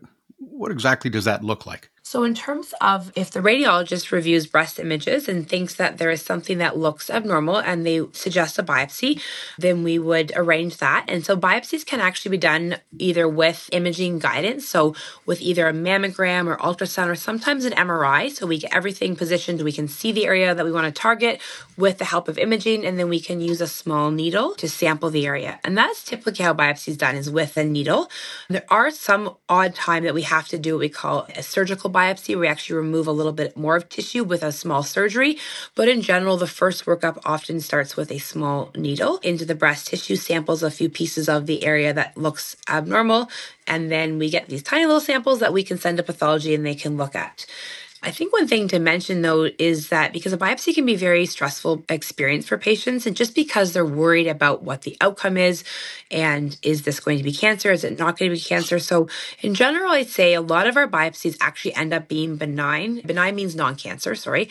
what 0.51 0.71
exactly 0.71 1.10
does 1.10 1.25
that 1.25 1.43
look 1.43 1.65
like? 1.65 1.89
So, 2.05 2.25
in 2.25 2.35
terms 2.35 2.73
of 2.81 3.13
if 3.15 3.31
the 3.31 3.39
radiologist 3.39 4.11
reviews 4.11 4.45
breast 4.45 4.77
images 4.77 5.29
and 5.29 5.47
thinks 5.47 5.75
that 5.75 5.99
there 5.99 6.11
is 6.11 6.21
something 6.21 6.57
that 6.57 6.77
looks 6.77 7.09
abnormal 7.09 7.57
and 7.59 7.85
they 7.85 8.01
suggest 8.11 8.59
a 8.59 8.63
biopsy, 8.63 9.21
then 9.57 9.83
we 9.83 9.97
would 9.97 10.33
arrange 10.35 10.77
that. 10.77 11.05
And 11.07 11.25
so, 11.25 11.37
biopsies 11.37 11.85
can 11.85 12.01
actually 12.01 12.31
be 12.31 12.37
done 12.37 12.75
either 12.99 13.25
with 13.25 13.69
imaging 13.71 14.19
guidance, 14.19 14.67
so 14.67 14.93
with 15.25 15.41
either 15.41 15.69
a 15.69 15.73
mammogram 15.73 16.47
or 16.47 16.57
ultrasound, 16.57 17.07
or 17.07 17.15
sometimes 17.15 17.63
an 17.63 17.71
MRI. 17.71 18.29
So, 18.29 18.47
we 18.47 18.59
get 18.59 18.75
everything 18.75 19.15
positioned, 19.15 19.61
we 19.61 19.71
can 19.71 19.87
see 19.87 20.11
the 20.11 20.25
area 20.25 20.53
that 20.53 20.65
we 20.65 20.73
want 20.73 20.93
to 20.93 21.01
target 21.01 21.39
with 21.77 21.99
the 21.99 22.05
help 22.05 22.27
of 22.27 22.37
imaging, 22.37 22.85
and 22.85 22.99
then 22.99 23.07
we 23.07 23.21
can 23.21 23.39
use 23.39 23.61
a 23.61 23.67
small 23.67 24.11
needle 24.11 24.55
to 24.55 24.67
sample 24.67 25.09
the 25.09 25.25
area. 25.25 25.57
And 25.63 25.77
that's 25.77 26.03
typically 26.03 26.43
how 26.43 26.53
biopsy 26.53 26.89
is 26.89 26.97
done 26.97 27.15
is 27.15 27.31
with 27.31 27.55
a 27.55 27.63
needle. 27.63 28.11
There 28.49 28.65
are 28.69 28.91
some 28.91 29.37
odd 29.47 29.73
time 29.73 30.03
that 30.03 30.13
we 30.13 30.23
have 30.23 30.49
to 30.49 30.57
do 30.59 30.73
what 30.73 30.81
we 30.81 30.89
call 30.89 31.27
a 31.33 31.41
surgical 31.41 31.92
biopsy, 31.93 32.38
we 32.38 32.47
actually 32.47 32.75
remove 32.75 33.08
a 33.08 33.12
little 33.12 33.32
bit 33.32 33.56
more 33.56 33.75
of 33.75 33.88
tissue 33.88 34.23
with 34.23 34.43
a 34.43 34.51
small 34.51 34.84
surgery. 34.84 35.38
But 35.75 35.88
in 35.88 36.01
general, 36.01 36.38
the 36.38 36.47
first 36.47 36.86
workup 36.86 37.21
often 37.23 37.62
starts 37.62 37.95
with 37.95 38.12
a 38.12 38.17
small 38.17 38.71
needle 38.75 39.19
into 39.19 39.45
the 39.45 39.56
breast 39.56 39.88
tissue, 39.88 40.15
samples 40.15 40.63
a 40.63 40.71
few 40.71 40.89
pieces 40.89 41.29
of 41.29 41.45
the 41.45 41.63
area 41.63 41.93
that 41.93 42.17
looks 42.17 42.58
abnormal. 42.67 43.29
And 43.67 43.91
then 43.91 44.17
we 44.17 44.29
get 44.29 44.49
these 44.49 44.63
tiny 44.63 44.86
little 44.86 44.99
samples 44.99 45.39
that 45.39 45.53
we 45.53 45.63
can 45.63 45.77
send 45.77 45.97
to 45.97 46.03
pathology 46.03 46.53
and 46.53 46.65
they 46.65 46.75
can 46.75 46.97
look 46.97 47.15
at. 47.15 47.45
I 48.05 48.11
think 48.11 48.33
one 48.33 48.47
thing 48.47 48.67
to 48.67 48.79
mention 48.79 49.21
though 49.21 49.49
is 49.57 49.87
that 49.87 50.11
because 50.11 50.33
a 50.33 50.37
biopsy 50.37 50.75
can 50.75 50.85
be 50.85 50.95
a 50.95 50.97
very 50.97 51.25
stressful 51.25 51.85
experience 51.87 52.45
for 52.45 52.57
patients, 52.57 53.05
and 53.05 53.15
just 53.15 53.33
because 53.33 53.71
they're 53.71 53.85
worried 53.85 54.27
about 54.27 54.61
what 54.61 54.81
the 54.81 54.97
outcome 54.99 55.37
is 55.37 55.63
and 56.11 56.57
is 56.61 56.81
this 56.81 56.99
going 56.99 57.17
to 57.17 57.23
be 57.23 57.31
cancer, 57.31 57.71
is 57.71 57.85
it 57.85 57.97
not 57.97 58.19
going 58.19 58.29
to 58.29 58.35
be 58.35 58.41
cancer? 58.41 58.77
So, 58.77 59.07
in 59.39 59.55
general, 59.55 59.91
I'd 59.91 60.09
say 60.09 60.33
a 60.33 60.41
lot 60.41 60.67
of 60.67 60.75
our 60.75 60.87
biopsies 60.87 61.37
actually 61.39 61.75
end 61.75 61.93
up 61.93 62.09
being 62.09 62.35
benign. 62.35 62.99
Benign 63.05 63.35
means 63.35 63.55
non 63.55 63.77
cancer, 63.77 64.15
sorry. 64.15 64.49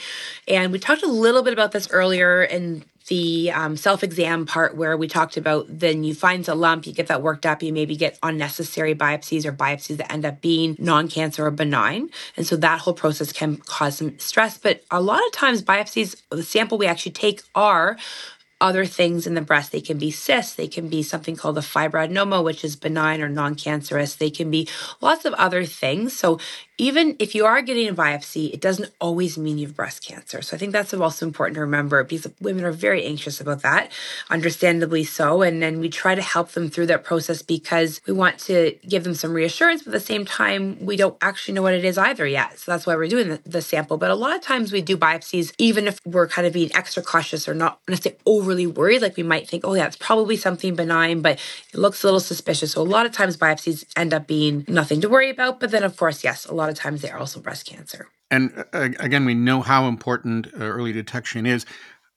And 0.48 0.72
we 0.72 0.78
talked 0.78 1.02
a 1.02 1.06
little 1.06 1.42
bit 1.42 1.52
about 1.52 1.72
this 1.72 1.90
earlier 1.90 2.42
in 2.42 2.84
the 3.08 3.50
um, 3.52 3.76
self 3.76 4.02
exam 4.02 4.46
part 4.46 4.76
where 4.76 4.96
we 4.96 5.08
talked 5.08 5.36
about 5.36 5.66
then 5.68 6.04
you 6.04 6.14
find 6.14 6.46
a 6.48 6.54
lump, 6.54 6.86
you 6.86 6.92
get 6.92 7.08
that 7.08 7.22
worked 7.22 7.46
up, 7.46 7.62
you 7.62 7.72
maybe 7.72 7.96
get 7.96 8.18
unnecessary 8.22 8.94
biopsies 8.94 9.44
or 9.44 9.52
biopsies 9.52 9.96
that 9.98 10.12
end 10.12 10.24
up 10.24 10.40
being 10.40 10.76
non 10.78 11.08
cancer 11.08 11.46
or 11.46 11.50
benign. 11.50 12.10
And 12.36 12.46
so 12.46 12.56
that 12.56 12.80
whole 12.80 12.94
process 12.94 13.32
can 13.32 13.56
cause 13.58 13.98
some 13.98 14.18
stress. 14.18 14.58
But 14.58 14.82
a 14.90 15.00
lot 15.00 15.24
of 15.26 15.32
times, 15.32 15.62
biopsies, 15.62 16.22
the 16.30 16.42
sample 16.42 16.78
we 16.78 16.86
actually 16.86 17.12
take 17.12 17.42
are 17.54 17.96
other 18.62 18.86
things 18.86 19.26
in 19.26 19.34
the 19.34 19.40
breast. 19.40 19.72
They 19.72 19.80
can 19.80 19.98
be 19.98 20.12
cysts, 20.12 20.54
they 20.54 20.68
can 20.68 20.88
be 20.88 21.02
something 21.02 21.34
called 21.34 21.58
a 21.58 21.62
fibroadenoma, 21.62 22.44
which 22.44 22.64
is 22.64 22.76
benign 22.76 23.20
or 23.20 23.28
non 23.28 23.56
cancerous. 23.56 24.14
They 24.14 24.30
can 24.30 24.50
be 24.50 24.68
lots 25.00 25.24
of 25.24 25.34
other 25.34 25.64
things. 25.64 26.16
So 26.16 26.38
even 26.78 27.16
if 27.18 27.34
you 27.34 27.44
are 27.44 27.60
getting 27.62 27.88
a 27.88 27.94
biopsy, 27.94 28.52
it 28.52 28.60
doesn't 28.60 28.90
always 29.00 29.36
mean 29.36 29.58
you 29.58 29.66
have 29.66 29.76
breast 29.76 30.04
cancer. 30.04 30.40
So 30.42 30.56
I 30.56 30.58
think 30.58 30.72
that's 30.72 30.94
also 30.94 31.26
important 31.26 31.54
to 31.56 31.60
remember 31.60 32.02
because 32.02 32.26
women 32.40 32.64
are 32.64 32.72
very 32.72 33.04
anxious 33.04 33.40
about 33.40 33.62
that, 33.62 33.92
understandably 34.30 35.04
so. 35.04 35.42
And 35.42 35.62
then 35.62 35.80
we 35.80 35.88
try 35.88 36.14
to 36.14 36.22
help 36.22 36.50
them 36.50 36.70
through 36.70 36.86
that 36.86 37.04
process 37.04 37.42
because 37.42 38.00
we 38.06 38.12
want 38.12 38.38
to 38.40 38.76
give 38.88 39.04
them 39.04 39.14
some 39.14 39.32
reassurance, 39.32 39.82
but 39.82 39.88
at 39.88 40.00
the 40.00 40.00
same 40.00 40.24
time, 40.24 40.78
we 40.84 40.96
don't 40.96 41.16
actually 41.20 41.54
know 41.54 41.62
what 41.62 41.74
it 41.74 41.84
is 41.84 41.98
either 41.98 42.26
yet. 42.26 42.58
So 42.58 42.72
that's 42.72 42.86
why 42.86 42.96
we're 42.96 43.08
doing 43.08 43.28
the, 43.28 43.40
the 43.44 43.62
sample. 43.62 43.98
But 43.98 44.10
a 44.10 44.14
lot 44.14 44.34
of 44.34 44.40
times 44.40 44.72
we 44.72 44.80
do 44.80 44.96
biopsies, 44.96 45.52
even 45.58 45.86
if 45.86 46.00
we're 46.06 46.28
kind 46.28 46.46
of 46.46 46.52
being 46.52 46.74
extra 46.74 47.02
cautious 47.02 47.48
or 47.48 47.54
not, 47.54 47.80
say 47.94 48.16
overly 48.24 48.66
worried. 48.66 49.02
Like 49.02 49.16
we 49.16 49.22
might 49.22 49.48
think, 49.48 49.66
oh, 49.66 49.74
yeah, 49.74 49.86
it's 49.86 49.96
probably 49.96 50.36
something 50.36 50.74
benign, 50.74 51.20
but 51.20 51.38
it 51.72 51.78
looks 51.78 52.02
a 52.02 52.06
little 52.06 52.20
suspicious. 52.20 52.72
So 52.72 52.80
a 52.80 52.84
lot 52.84 53.06
of 53.06 53.12
times 53.12 53.36
biopsies 53.36 53.84
end 53.96 54.14
up 54.14 54.26
being 54.26 54.64
nothing 54.68 55.00
to 55.02 55.08
worry 55.08 55.30
about. 55.30 55.60
But 55.60 55.70
then, 55.70 55.84
of 55.84 55.96
course, 55.96 56.24
yes, 56.24 56.46
a 56.46 56.54
lot 56.54 56.61
of 56.70 56.76
times 56.76 57.02
they 57.02 57.10
are 57.10 57.18
also 57.18 57.40
breast 57.40 57.66
cancer. 57.66 58.08
And 58.30 58.64
uh, 58.72 58.88
again, 58.98 59.24
we 59.24 59.34
know 59.34 59.62
how 59.62 59.86
important 59.88 60.46
uh, 60.48 60.58
early 60.58 60.92
detection 60.92 61.46
is. 61.46 61.66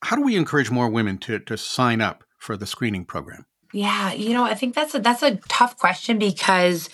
How 0.03 0.15
do 0.15 0.21
we 0.21 0.36
encourage 0.36 0.71
more 0.71 0.89
women 0.89 1.17
to, 1.19 1.39
to 1.39 1.58
sign 1.58 2.01
up 2.01 2.23
for 2.38 2.55
the 2.55 2.65
screening 2.65 3.05
program? 3.05 3.45
Yeah, 3.73 4.13
you 4.13 4.34
know, 4.34 4.43
I 4.43 4.53
think 4.53 4.73
that's 4.73 4.95
a 4.95 4.99
that's 4.99 5.21
a 5.21 5.36
tough 5.49 5.77
question 5.77 6.17
because 6.17 6.89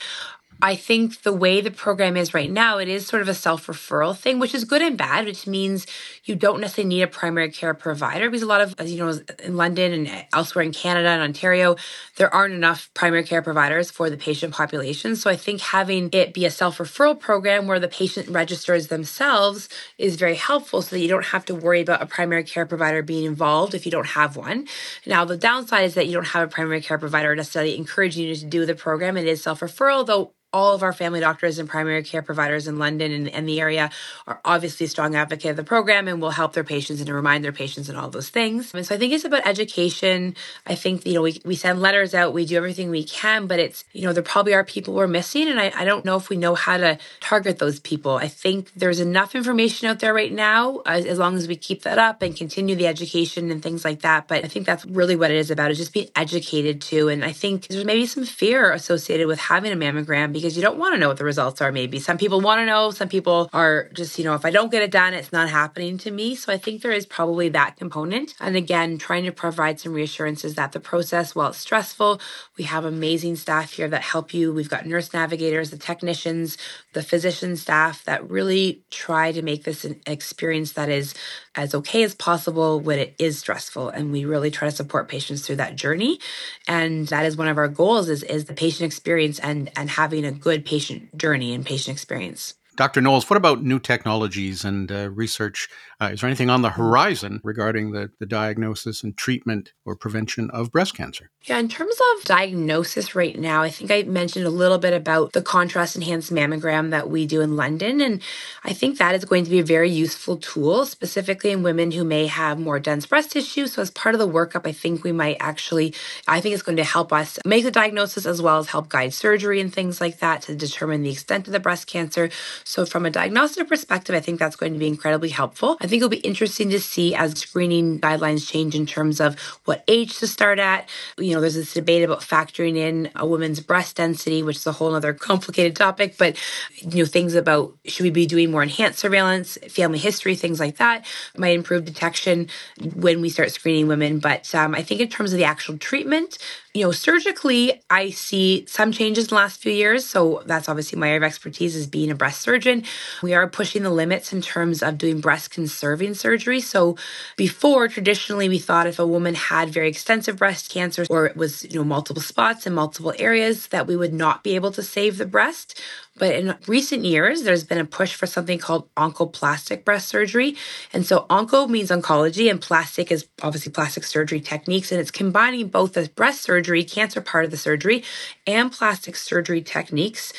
I 0.63 0.75
think 0.75 1.23
the 1.23 1.33
way 1.33 1.59
the 1.59 1.71
program 1.71 2.15
is 2.15 2.35
right 2.35 2.49
now, 2.49 2.77
it 2.77 2.87
is 2.87 3.07
sort 3.07 3.23
of 3.23 3.27
a 3.27 3.33
self 3.33 3.65
referral 3.65 4.15
thing, 4.15 4.37
which 4.37 4.53
is 4.53 4.63
good 4.63 4.83
and 4.83 4.95
bad, 4.95 5.25
which 5.25 5.47
means 5.47 5.87
you 6.25 6.35
don't 6.35 6.61
necessarily 6.61 6.89
need 6.89 7.01
a 7.01 7.07
primary 7.07 7.49
care 7.49 7.73
provider 7.73 8.29
because 8.29 8.43
a 8.43 8.47
lot 8.47 8.61
of, 8.61 8.75
as 8.77 8.91
you 8.91 8.99
know, 8.99 9.19
in 9.43 9.57
London 9.57 9.91
and 9.91 10.25
elsewhere 10.33 10.63
in 10.63 10.71
Canada 10.71 11.09
and 11.09 11.23
Ontario, 11.23 11.77
there 12.17 12.31
aren't 12.33 12.53
enough 12.53 12.91
primary 12.93 13.23
care 13.23 13.41
providers 13.41 13.89
for 13.89 14.09
the 14.11 14.17
patient 14.17 14.53
population. 14.53 15.15
So 15.15 15.31
I 15.31 15.35
think 15.35 15.61
having 15.61 16.09
it 16.11 16.31
be 16.31 16.45
a 16.45 16.51
self 16.51 16.77
referral 16.77 17.19
program 17.19 17.65
where 17.65 17.79
the 17.79 17.87
patient 17.87 18.29
registers 18.29 18.87
themselves 18.87 19.67
is 19.97 20.15
very 20.15 20.35
helpful 20.35 20.83
so 20.83 20.95
that 20.95 21.01
you 21.01 21.07
don't 21.07 21.25
have 21.25 21.45
to 21.45 21.55
worry 21.55 21.81
about 21.81 22.03
a 22.03 22.05
primary 22.05 22.43
care 22.43 22.67
provider 22.67 23.01
being 23.01 23.25
involved 23.25 23.73
if 23.73 23.85
you 23.85 23.91
don't 23.91 24.07
have 24.07 24.35
one. 24.35 24.67
Now, 25.07 25.25
the 25.25 25.37
downside 25.37 25.85
is 25.85 25.95
that 25.95 26.05
you 26.05 26.13
don't 26.13 26.27
have 26.27 26.47
a 26.47 26.51
primary 26.51 26.81
care 26.81 26.99
provider 26.99 27.35
necessarily 27.35 27.75
encouraging 27.75 28.27
you 28.27 28.35
to 28.35 28.45
do 28.45 28.67
the 28.67 28.75
program. 28.75 29.17
It 29.17 29.25
is 29.25 29.41
self 29.41 29.61
referral, 29.61 30.05
though 30.05 30.33
all 30.53 30.73
of 30.73 30.83
our 30.83 30.91
family 30.91 31.19
doctors 31.19 31.59
and 31.59 31.69
primary 31.69 32.03
care 32.03 32.21
providers 32.21 32.67
in 32.67 32.77
London 32.77 33.11
and, 33.11 33.29
and, 33.29 33.47
the 33.47 33.61
area 33.61 33.89
are 34.27 34.39
obviously 34.45 34.85
strong 34.85 35.15
advocate 35.15 35.51
of 35.51 35.57
the 35.57 35.63
program 35.63 36.07
and 36.07 36.21
will 36.21 36.31
help 36.31 36.53
their 36.53 36.63
patients 36.63 37.01
and 37.01 37.09
remind 37.09 37.43
their 37.43 37.51
patients 37.51 37.89
and 37.89 37.97
all 37.97 38.09
those 38.09 38.29
things. 38.29 38.73
And 38.73 38.85
so 38.85 38.95
I 38.95 38.97
think 38.97 39.13
it's 39.13 39.25
about 39.25 39.47
education. 39.47 40.35
I 40.65 40.75
think, 40.75 41.05
you 41.05 41.13
know, 41.13 41.21
we, 41.21 41.41
we 41.43 41.55
send 41.55 41.81
letters 41.81 42.13
out, 42.13 42.33
we 42.33 42.45
do 42.45 42.57
everything 42.57 42.89
we 42.89 43.03
can, 43.03 43.47
but 43.47 43.59
it's, 43.59 43.83
you 43.93 44.03
know, 44.03 44.13
there 44.13 44.23
probably 44.23 44.53
are 44.53 44.63
people 44.63 44.93
we're 44.93 45.07
missing. 45.07 45.47
And 45.47 45.59
I, 45.59 45.71
I 45.75 45.85
don't 45.85 46.05
know 46.05 46.17
if 46.17 46.29
we 46.29 46.37
know 46.37 46.53
how 46.53 46.77
to 46.77 46.97
target 47.19 47.59
those 47.59 47.79
people. 47.79 48.17
I 48.17 48.27
think 48.27 48.71
there's 48.75 48.99
enough 48.99 49.35
information 49.35 49.87
out 49.87 49.99
there 49.99 50.13
right 50.13 50.31
now, 50.31 50.81
as, 50.85 51.05
as 51.05 51.17
long 51.17 51.35
as 51.35 51.47
we 51.47 51.55
keep 51.55 51.83
that 51.83 51.97
up 51.97 52.21
and 52.21 52.35
continue 52.35 52.75
the 52.75 52.87
education 52.87 53.51
and 53.51 53.63
things 53.63 53.83
like 53.83 54.01
that. 54.01 54.27
But 54.27 54.43
I 54.45 54.47
think 54.47 54.65
that's 54.65 54.85
really 54.85 55.15
what 55.15 55.31
it 55.31 55.37
is 55.37 55.49
about, 55.49 55.71
is 55.71 55.77
just 55.77 55.93
being 55.93 56.09
educated 56.15 56.81
too. 56.81 57.09
And 57.09 57.23
I 57.23 57.31
think 57.31 57.67
there's 57.67 57.85
maybe 57.85 58.05
some 58.05 58.25
fear 58.25 58.71
associated 58.71 59.27
with 59.27 59.39
having 59.39 59.71
a 59.71 59.75
mammogram 59.75 60.31
because 60.41 60.57
you 60.57 60.63
don't 60.63 60.77
want 60.77 60.95
to 60.95 60.99
know 60.99 61.07
what 61.07 61.17
the 61.17 61.23
results 61.23 61.61
are, 61.61 61.71
maybe. 61.71 61.99
Some 61.99 62.17
people 62.17 62.41
want 62.41 62.59
to 62.59 62.65
know, 62.65 62.91
some 62.91 63.07
people 63.07 63.49
are 63.53 63.89
just, 63.93 64.17
you 64.17 64.25
know, 64.25 64.33
if 64.33 64.43
I 64.43 64.49
don't 64.49 64.71
get 64.71 64.81
it 64.81 64.91
done, 64.91 65.13
it's 65.13 65.31
not 65.31 65.49
happening 65.49 65.97
to 65.99 66.11
me. 66.11 66.35
So 66.35 66.51
I 66.51 66.57
think 66.57 66.81
there 66.81 66.91
is 66.91 67.05
probably 67.05 67.49
that 67.49 67.77
component. 67.77 68.33
And 68.39 68.55
again, 68.55 68.97
trying 68.97 69.25
to 69.25 69.31
provide 69.31 69.79
some 69.79 69.93
reassurances 69.93 70.55
that 70.55 70.71
the 70.71 70.79
process, 70.79 71.35
while 71.35 71.49
it's 71.49 71.59
stressful, 71.59 72.19
we 72.57 72.63
have 72.63 72.85
amazing 72.85 73.35
staff 73.35 73.73
here 73.73 73.87
that 73.87 74.01
help 74.01 74.33
you. 74.33 74.51
We've 74.51 74.69
got 74.69 74.85
nurse 74.85 75.13
navigators, 75.13 75.69
the 75.69 75.77
technicians, 75.77 76.57
the 76.93 77.03
physician 77.03 77.55
staff 77.55 78.03
that 78.05 78.29
really 78.29 78.83
try 78.89 79.31
to 79.31 79.41
make 79.41 79.63
this 79.63 79.85
an 79.85 80.01
experience 80.07 80.73
that 80.73 80.89
is 80.89 81.13
as 81.55 81.75
okay 81.75 82.03
as 82.03 82.15
possible 82.15 82.79
when 82.79 82.97
it 82.97 83.13
is 83.19 83.37
stressful. 83.37 83.89
And 83.89 84.11
we 84.11 84.25
really 84.25 84.51
try 84.51 84.69
to 84.69 84.75
support 84.75 85.09
patients 85.09 85.45
through 85.45 85.57
that 85.57 85.75
journey. 85.75 86.19
And 86.67 87.07
that 87.09 87.25
is 87.25 87.35
one 87.37 87.47
of 87.47 87.57
our 87.57 87.67
goals 87.67 88.09
is, 88.09 88.23
is 88.23 88.45
the 88.45 88.53
patient 88.53 88.87
experience 88.87 89.39
and, 89.39 89.69
and 89.75 89.89
having 89.89 90.25
a 90.25 90.30
good 90.39 90.65
patient 90.65 91.17
journey 91.17 91.53
and 91.53 91.65
patient 91.65 91.95
experience. 91.95 92.55
Dr. 92.81 92.99
Knowles, 92.99 93.29
what 93.29 93.37
about 93.37 93.61
new 93.61 93.77
technologies 93.77 94.65
and 94.65 94.91
uh, 94.91 95.11
research? 95.11 95.69
Uh, 96.01 96.09
is 96.13 96.21
there 96.21 96.27
anything 96.27 96.49
on 96.49 96.63
the 96.63 96.71
horizon 96.71 97.39
regarding 97.43 97.91
the, 97.91 98.09
the 98.19 98.25
diagnosis 98.25 99.03
and 99.03 99.15
treatment 99.15 99.73
or 99.85 99.95
prevention 99.95 100.49
of 100.49 100.71
breast 100.71 100.95
cancer? 100.95 101.29
Yeah, 101.43 101.59
in 101.59 101.69
terms 101.69 101.95
of 102.15 102.23
diagnosis 102.23 103.13
right 103.13 103.37
now, 103.37 103.61
I 103.61 103.69
think 103.69 103.91
I 103.91 104.01
mentioned 104.03 104.47
a 104.47 104.49
little 104.49 104.79
bit 104.79 104.93
about 104.93 105.33
the 105.33 105.43
contrast 105.43 105.95
enhanced 105.95 106.33
mammogram 106.33 106.89
that 106.89 107.07
we 107.07 107.27
do 107.27 107.41
in 107.41 107.55
London. 107.55 108.01
And 108.01 108.19
I 108.63 108.73
think 108.73 108.97
that 108.97 109.13
is 109.13 109.25
going 109.25 109.43
to 109.43 109.51
be 109.51 109.59
a 109.59 109.63
very 109.63 109.91
useful 109.91 110.37
tool, 110.37 110.87
specifically 110.87 111.51
in 111.51 111.61
women 111.61 111.91
who 111.91 112.03
may 112.03 112.25
have 112.25 112.59
more 112.59 112.79
dense 112.79 113.05
breast 113.05 113.31
tissue. 113.31 113.67
So, 113.67 113.83
as 113.83 113.91
part 113.91 114.15
of 114.15 114.19
the 114.19 114.27
workup, 114.27 114.65
I 114.65 114.71
think 114.71 115.03
we 115.03 115.11
might 115.11 115.37
actually, 115.39 115.93
I 116.27 116.41
think 116.41 116.53
it's 116.53 116.63
going 116.63 116.77
to 116.77 116.83
help 116.83 117.13
us 117.13 117.37
make 117.45 117.63
the 117.63 117.69
diagnosis 117.69 118.25
as 118.25 118.41
well 118.41 118.57
as 118.57 118.69
help 118.69 118.89
guide 118.89 119.13
surgery 119.13 119.61
and 119.61 119.71
things 119.71 120.01
like 120.01 120.17
that 120.17 120.41
to 120.43 120.55
determine 120.55 121.03
the 121.03 121.11
extent 121.11 121.47
of 121.47 121.53
the 121.53 121.59
breast 121.59 121.85
cancer. 121.85 122.31
So, 122.63 122.70
from 122.85 123.05
a 123.05 123.09
diagnostic 123.09 123.67
perspective, 123.67 124.15
I 124.15 124.19
think 124.19 124.39
that's 124.39 124.55
going 124.55 124.73
to 124.73 124.79
be 124.79 124.87
incredibly 124.87 125.29
helpful. 125.29 125.77
I 125.81 125.87
think 125.87 125.99
it'll 125.99 126.09
be 126.09 126.17
interesting 126.17 126.69
to 126.69 126.79
see 126.79 127.13
as 127.13 127.37
screening 127.37 127.99
guidelines 127.99 128.49
change 128.49 128.75
in 128.75 128.85
terms 128.85 129.19
of 129.19 129.39
what 129.65 129.83
age 129.87 130.17
to 130.19 130.27
start 130.27 130.57
at. 130.57 130.87
You 131.17 131.33
know, 131.33 131.41
there's 131.41 131.55
this 131.55 131.73
debate 131.73 132.03
about 132.03 132.21
factoring 132.21 132.77
in 132.77 133.11
a 133.15 133.25
woman's 133.25 133.59
breast 133.59 133.97
density, 133.97 134.41
which 134.41 134.57
is 134.57 134.67
a 134.67 134.71
whole 134.71 134.95
other 134.95 135.13
complicated 135.31 135.75
topic, 135.75 136.15
but, 136.17 136.37
you 136.77 136.99
know, 136.99 137.05
things 137.05 137.35
about 137.35 137.75
should 137.85 138.03
we 138.03 138.09
be 138.09 138.25
doing 138.25 138.51
more 138.51 138.63
enhanced 138.63 138.99
surveillance, 138.99 139.57
family 139.69 139.99
history, 139.99 140.35
things 140.35 140.59
like 140.59 140.77
that 140.77 141.05
might 141.37 141.55
improve 141.55 141.85
detection 141.85 142.47
when 142.95 143.21
we 143.21 143.29
start 143.29 143.51
screening 143.51 143.87
women. 143.87 144.19
But 144.19 144.53
um, 144.55 144.75
I 144.75 144.81
think 144.81 145.01
in 145.01 145.09
terms 145.09 145.33
of 145.33 145.37
the 145.37 145.45
actual 145.45 145.77
treatment, 145.77 146.37
you 146.73 146.85
know, 146.85 146.91
surgically, 146.91 147.81
I 147.89 148.11
see 148.11 148.65
some 148.67 148.93
changes 148.93 149.25
in 149.25 149.29
the 149.29 149.35
last 149.35 149.59
few 149.59 149.73
years. 149.73 150.05
So 150.05 150.41
that's 150.45 150.69
obviously 150.69 150.97
my 150.97 151.07
area 151.09 151.17
of 151.17 151.23
expertise 151.23 151.75
is 151.75 151.85
being 151.85 152.09
a 152.09 152.15
breast 152.15 152.41
surgeon. 152.41 152.83
We 153.21 153.33
are 153.33 153.47
pushing 153.47 153.83
the 153.83 153.89
limits 153.89 154.31
in 154.31 154.41
terms 154.41 154.81
of 154.81 154.97
doing 154.97 155.19
breast 155.19 155.51
conserving 155.51 156.13
surgery. 156.13 156.61
So 156.61 156.95
before, 157.35 157.89
traditionally, 157.89 158.47
we 158.47 158.57
thought 158.57 158.87
if 158.87 158.99
a 158.99 159.07
woman 159.07 159.35
had 159.35 159.69
very 159.69 159.89
extensive 159.89 160.37
breast 160.37 160.69
cancer 160.69 161.05
or 161.09 161.25
it 161.25 161.35
was, 161.35 161.65
you 161.65 161.79
know, 161.79 161.83
multiple 161.83 162.21
spots 162.21 162.65
in 162.65 162.73
multiple 162.73 163.13
areas, 163.19 163.67
that 163.67 163.85
we 163.85 163.97
would 163.97 164.13
not 164.13 164.43
be 164.43 164.55
able 164.55 164.71
to 164.71 164.83
save 164.83 165.17
the 165.17 165.25
breast. 165.25 165.81
But 166.21 166.35
in 166.35 166.55
recent 166.67 167.03
years, 167.03 167.41
there's 167.41 167.63
been 167.63 167.79
a 167.79 167.83
push 167.83 168.13
for 168.13 168.27
something 168.27 168.59
called 168.59 168.87
oncoplastic 168.93 169.83
breast 169.83 170.07
surgery. 170.07 170.55
And 170.93 171.03
so 171.03 171.25
onco 171.31 171.67
means 171.67 171.89
oncology 171.89 172.47
and 172.47 172.61
plastic 172.61 173.11
is 173.11 173.27
obviously 173.41 173.71
plastic 173.71 174.03
surgery 174.03 174.39
techniques. 174.39 174.91
And 174.91 175.01
it's 175.01 175.09
combining 175.09 175.69
both 175.69 175.93
the 175.93 176.07
breast 176.13 176.43
surgery, 176.43 176.83
cancer 176.83 177.21
part 177.21 177.45
of 177.45 177.49
the 177.49 177.57
surgery, 177.57 178.03
and 178.45 178.71
plastic 178.71 179.15
surgery 179.15 179.63
techniques 179.63 180.31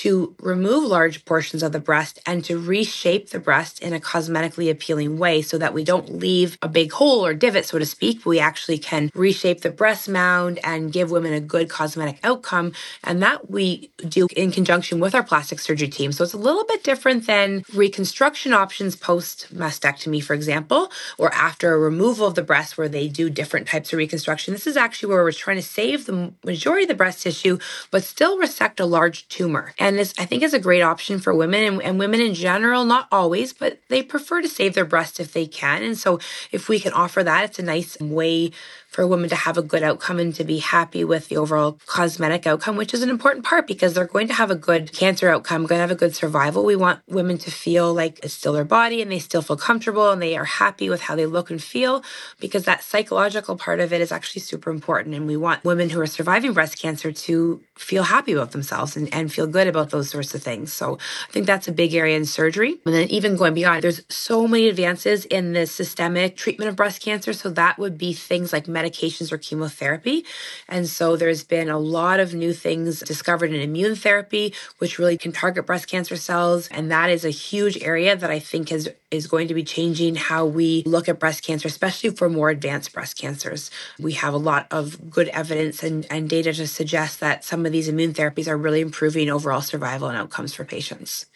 to 0.00 0.34
remove 0.40 0.84
large 0.84 1.24
portions 1.24 1.62
of 1.62 1.72
the 1.72 1.80
breast 1.80 2.18
and 2.26 2.44
to 2.44 2.58
reshape 2.58 3.30
the 3.30 3.38
breast 3.38 3.80
in 3.80 3.92
a 3.92 4.00
cosmetically 4.00 4.70
appealing 4.70 5.18
way 5.18 5.40
so 5.40 5.56
that 5.56 5.72
we 5.72 5.84
don't 5.84 6.18
leave 6.18 6.58
a 6.60 6.68
big 6.68 6.92
hole 6.92 7.24
or 7.24 7.32
divot, 7.32 7.64
so 7.64 7.78
to 7.78 7.86
speak. 7.86 8.26
We 8.26 8.38
actually 8.38 8.78
can 8.78 9.10
reshape 9.14 9.62
the 9.62 9.70
breast 9.70 10.08
mound 10.08 10.58
and 10.62 10.92
give 10.92 11.10
women 11.10 11.32
a 11.32 11.40
good 11.40 11.70
cosmetic 11.70 12.18
outcome. 12.22 12.72
And 13.04 13.22
that 13.22 13.50
we 13.50 13.90
do 14.06 14.26
in 14.36 14.50
conjunction 14.50 15.00
with 15.00 15.14
our 15.14 15.22
plastic 15.22 15.60
surgery 15.60 15.88
team. 15.88 16.12
So 16.12 16.24
it's 16.24 16.34
a 16.34 16.38
little 16.38 16.64
bit 16.64 16.84
different 16.84 17.26
than 17.26 17.64
reconstruction 17.72 18.52
options 18.52 18.96
post 18.96 19.54
mastectomy, 19.54 20.22
for 20.22 20.34
example, 20.34 20.90
or 21.16 21.32
after 21.32 21.72
a 21.72 21.78
removal 21.78 22.26
of 22.26 22.34
the 22.34 22.42
breast 22.42 22.76
where 22.76 22.88
they 22.88 23.08
do 23.08 23.30
different 23.30 23.68
types 23.68 23.92
of 23.92 23.98
reconstruction. 23.98 24.52
This 24.52 24.66
is 24.66 24.76
actually 24.76 25.10
where 25.10 25.22
we're 25.22 25.32
trying 25.32 25.56
to 25.56 25.62
save 25.62 26.06
the 26.06 26.32
majority 26.44 26.84
of 26.84 26.88
the 26.88 26.94
breast 26.94 27.22
tissue, 27.22 27.58
but 27.90 28.04
still 28.04 28.38
resect 28.38 28.80
a 28.80 28.86
large 28.86 29.28
tumor. 29.28 29.74
And 29.78 29.85
this, 29.94 30.12
I 30.18 30.24
think, 30.24 30.42
is 30.42 30.54
a 30.54 30.58
great 30.58 30.82
option 30.82 31.18
for 31.20 31.34
women 31.34 31.64
and, 31.64 31.82
and 31.82 31.98
women 31.98 32.20
in 32.20 32.34
general, 32.34 32.84
not 32.84 33.06
always, 33.12 33.52
but 33.52 33.78
they 33.88 34.02
prefer 34.02 34.40
to 34.42 34.48
save 34.48 34.74
their 34.74 34.84
breast 34.84 35.20
if 35.20 35.32
they 35.32 35.46
can. 35.46 35.82
And 35.82 35.96
so 35.96 36.18
if 36.50 36.68
we 36.68 36.80
can 36.80 36.92
offer 36.92 37.22
that, 37.22 37.44
it's 37.44 37.58
a 37.58 37.62
nice 37.62 37.98
way 38.00 38.50
for 38.96 39.02
a 39.02 39.06
woman 39.06 39.28
to 39.28 39.36
have 39.36 39.58
a 39.58 39.62
good 39.62 39.82
outcome 39.82 40.18
and 40.18 40.34
to 40.34 40.42
be 40.42 40.56
happy 40.56 41.04
with 41.04 41.28
the 41.28 41.36
overall 41.36 41.78
cosmetic 41.84 42.46
outcome, 42.46 42.76
which 42.76 42.94
is 42.94 43.02
an 43.02 43.10
important 43.10 43.44
part 43.44 43.66
because 43.66 43.92
they're 43.92 44.06
going 44.06 44.26
to 44.26 44.32
have 44.32 44.50
a 44.50 44.54
good 44.54 44.90
cancer 44.90 45.28
outcome, 45.28 45.66
going 45.66 45.76
to 45.76 45.82
have 45.82 45.90
a 45.90 45.94
good 45.94 46.16
survival. 46.16 46.64
We 46.64 46.76
want 46.76 47.00
women 47.06 47.36
to 47.36 47.50
feel 47.50 47.92
like 47.92 48.18
it's 48.22 48.32
still 48.32 48.54
their 48.54 48.64
body 48.64 49.02
and 49.02 49.12
they 49.12 49.18
still 49.18 49.42
feel 49.42 49.58
comfortable 49.58 50.12
and 50.12 50.22
they 50.22 50.34
are 50.34 50.46
happy 50.46 50.88
with 50.88 51.02
how 51.02 51.14
they 51.14 51.26
look 51.26 51.50
and 51.50 51.62
feel 51.62 52.02
because 52.40 52.64
that 52.64 52.82
psychological 52.82 53.54
part 53.54 53.80
of 53.80 53.92
it 53.92 54.00
is 54.00 54.10
actually 54.10 54.40
super 54.40 54.70
important. 54.70 55.14
And 55.14 55.26
we 55.26 55.36
want 55.36 55.62
women 55.62 55.90
who 55.90 56.00
are 56.00 56.06
surviving 56.06 56.54
breast 56.54 56.78
cancer 56.80 57.12
to 57.12 57.60
feel 57.74 58.04
happy 58.04 58.32
about 58.32 58.52
themselves 58.52 58.96
and, 58.96 59.12
and 59.12 59.30
feel 59.30 59.46
good 59.46 59.68
about 59.68 59.90
those 59.90 60.08
sorts 60.08 60.34
of 60.34 60.42
things. 60.42 60.72
So 60.72 60.96
I 61.28 61.32
think 61.32 61.44
that's 61.44 61.68
a 61.68 61.72
big 61.72 61.92
area 61.92 62.16
in 62.16 62.24
surgery. 62.24 62.80
And 62.86 62.94
then 62.94 63.10
even 63.10 63.36
going 63.36 63.52
beyond, 63.52 63.82
there's 63.82 64.00
so 64.08 64.48
many 64.48 64.68
advances 64.68 65.26
in 65.26 65.52
the 65.52 65.66
systemic 65.66 66.38
treatment 66.38 66.70
of 66.70 66.76
breast 66.76 67.02
cancer. 67.02 67.34
So 67.34 67.50
that 67.50 67.76
would 67.76 67.98
be 67.98 68.14
things 68.14 68.54
like 68.54 68.66
medical 68.66 68.85
medications 68.86 69.32
or 69.32 69.38
chemotherapy. 69.38 70.24
And 70.68 70.88
so 70.88 71.16
there's 71.16 71.44
been 71.44 71.68
a 71.68 71.78
lot 71.78 72.20
of 72.20 72.34
new 72.34 72.52
things 72.52 73.00
discovered 73.00 73.52
in 73.52 73.60
immune 73.60 73.96
therapy, 73.96 74.54
which 74.78 74.98
really 74.98 75.18
can 75.18 75.32
target 75.32 75.66
breast 75.66 75.88
cancer 75.88 76.16
cells. 76.16 76.68
And 76.68 76.90
that 76.90 77.10
is 77.10 77.24
a 77.24 77.30
huge 77.30 77.82
area 77.82 78.16
that 78.16 78.30
I 78.30 78.38
think 78.38 78.72
is, 78.72 78.90
is 79.10 79.26
going 79.26 79.48
to 79.48 79.54
be 79.54 79.64
changing 79.64 80.16
how 80.16 80.46
we 80.46 80.82
look 80.86 81.08
at 81.08 81.18
breast 81.18 81.42
cancer, 81.42 81.68
especially 81.68 82.10
for 82.10 82.28
more 82.28 82.50
advanced 82.50 82.92
breast 82.92 83.18
cancers. 83.18 83.70
We 83.98 84.12
have 84.12 84.34
a 84.34 84.38
lot 84.38 84.66
of 84.70 85.10
good 85.10 85.28
evidence 85.28 85.82
and, 85.82 86.06
and 86.10 86.28
data 86.28 86.52
to 86.54 86.66
suggest 86.66 87.20
that 87.20 87.44
some 87.44 87.66
of 87.66 87.72
these 87.72 87.88
immune 87.88 88.12
therapies 88.12 88.48
are 88.48 88.56
really 88.56 88.80
improving 88.80 89.30
overall 89.30 89.62
survival 89.62 90.08
and 90.08 90.16
outcomes 90.16 90.54
for 90.54 90.64
patients. 90.64 91.26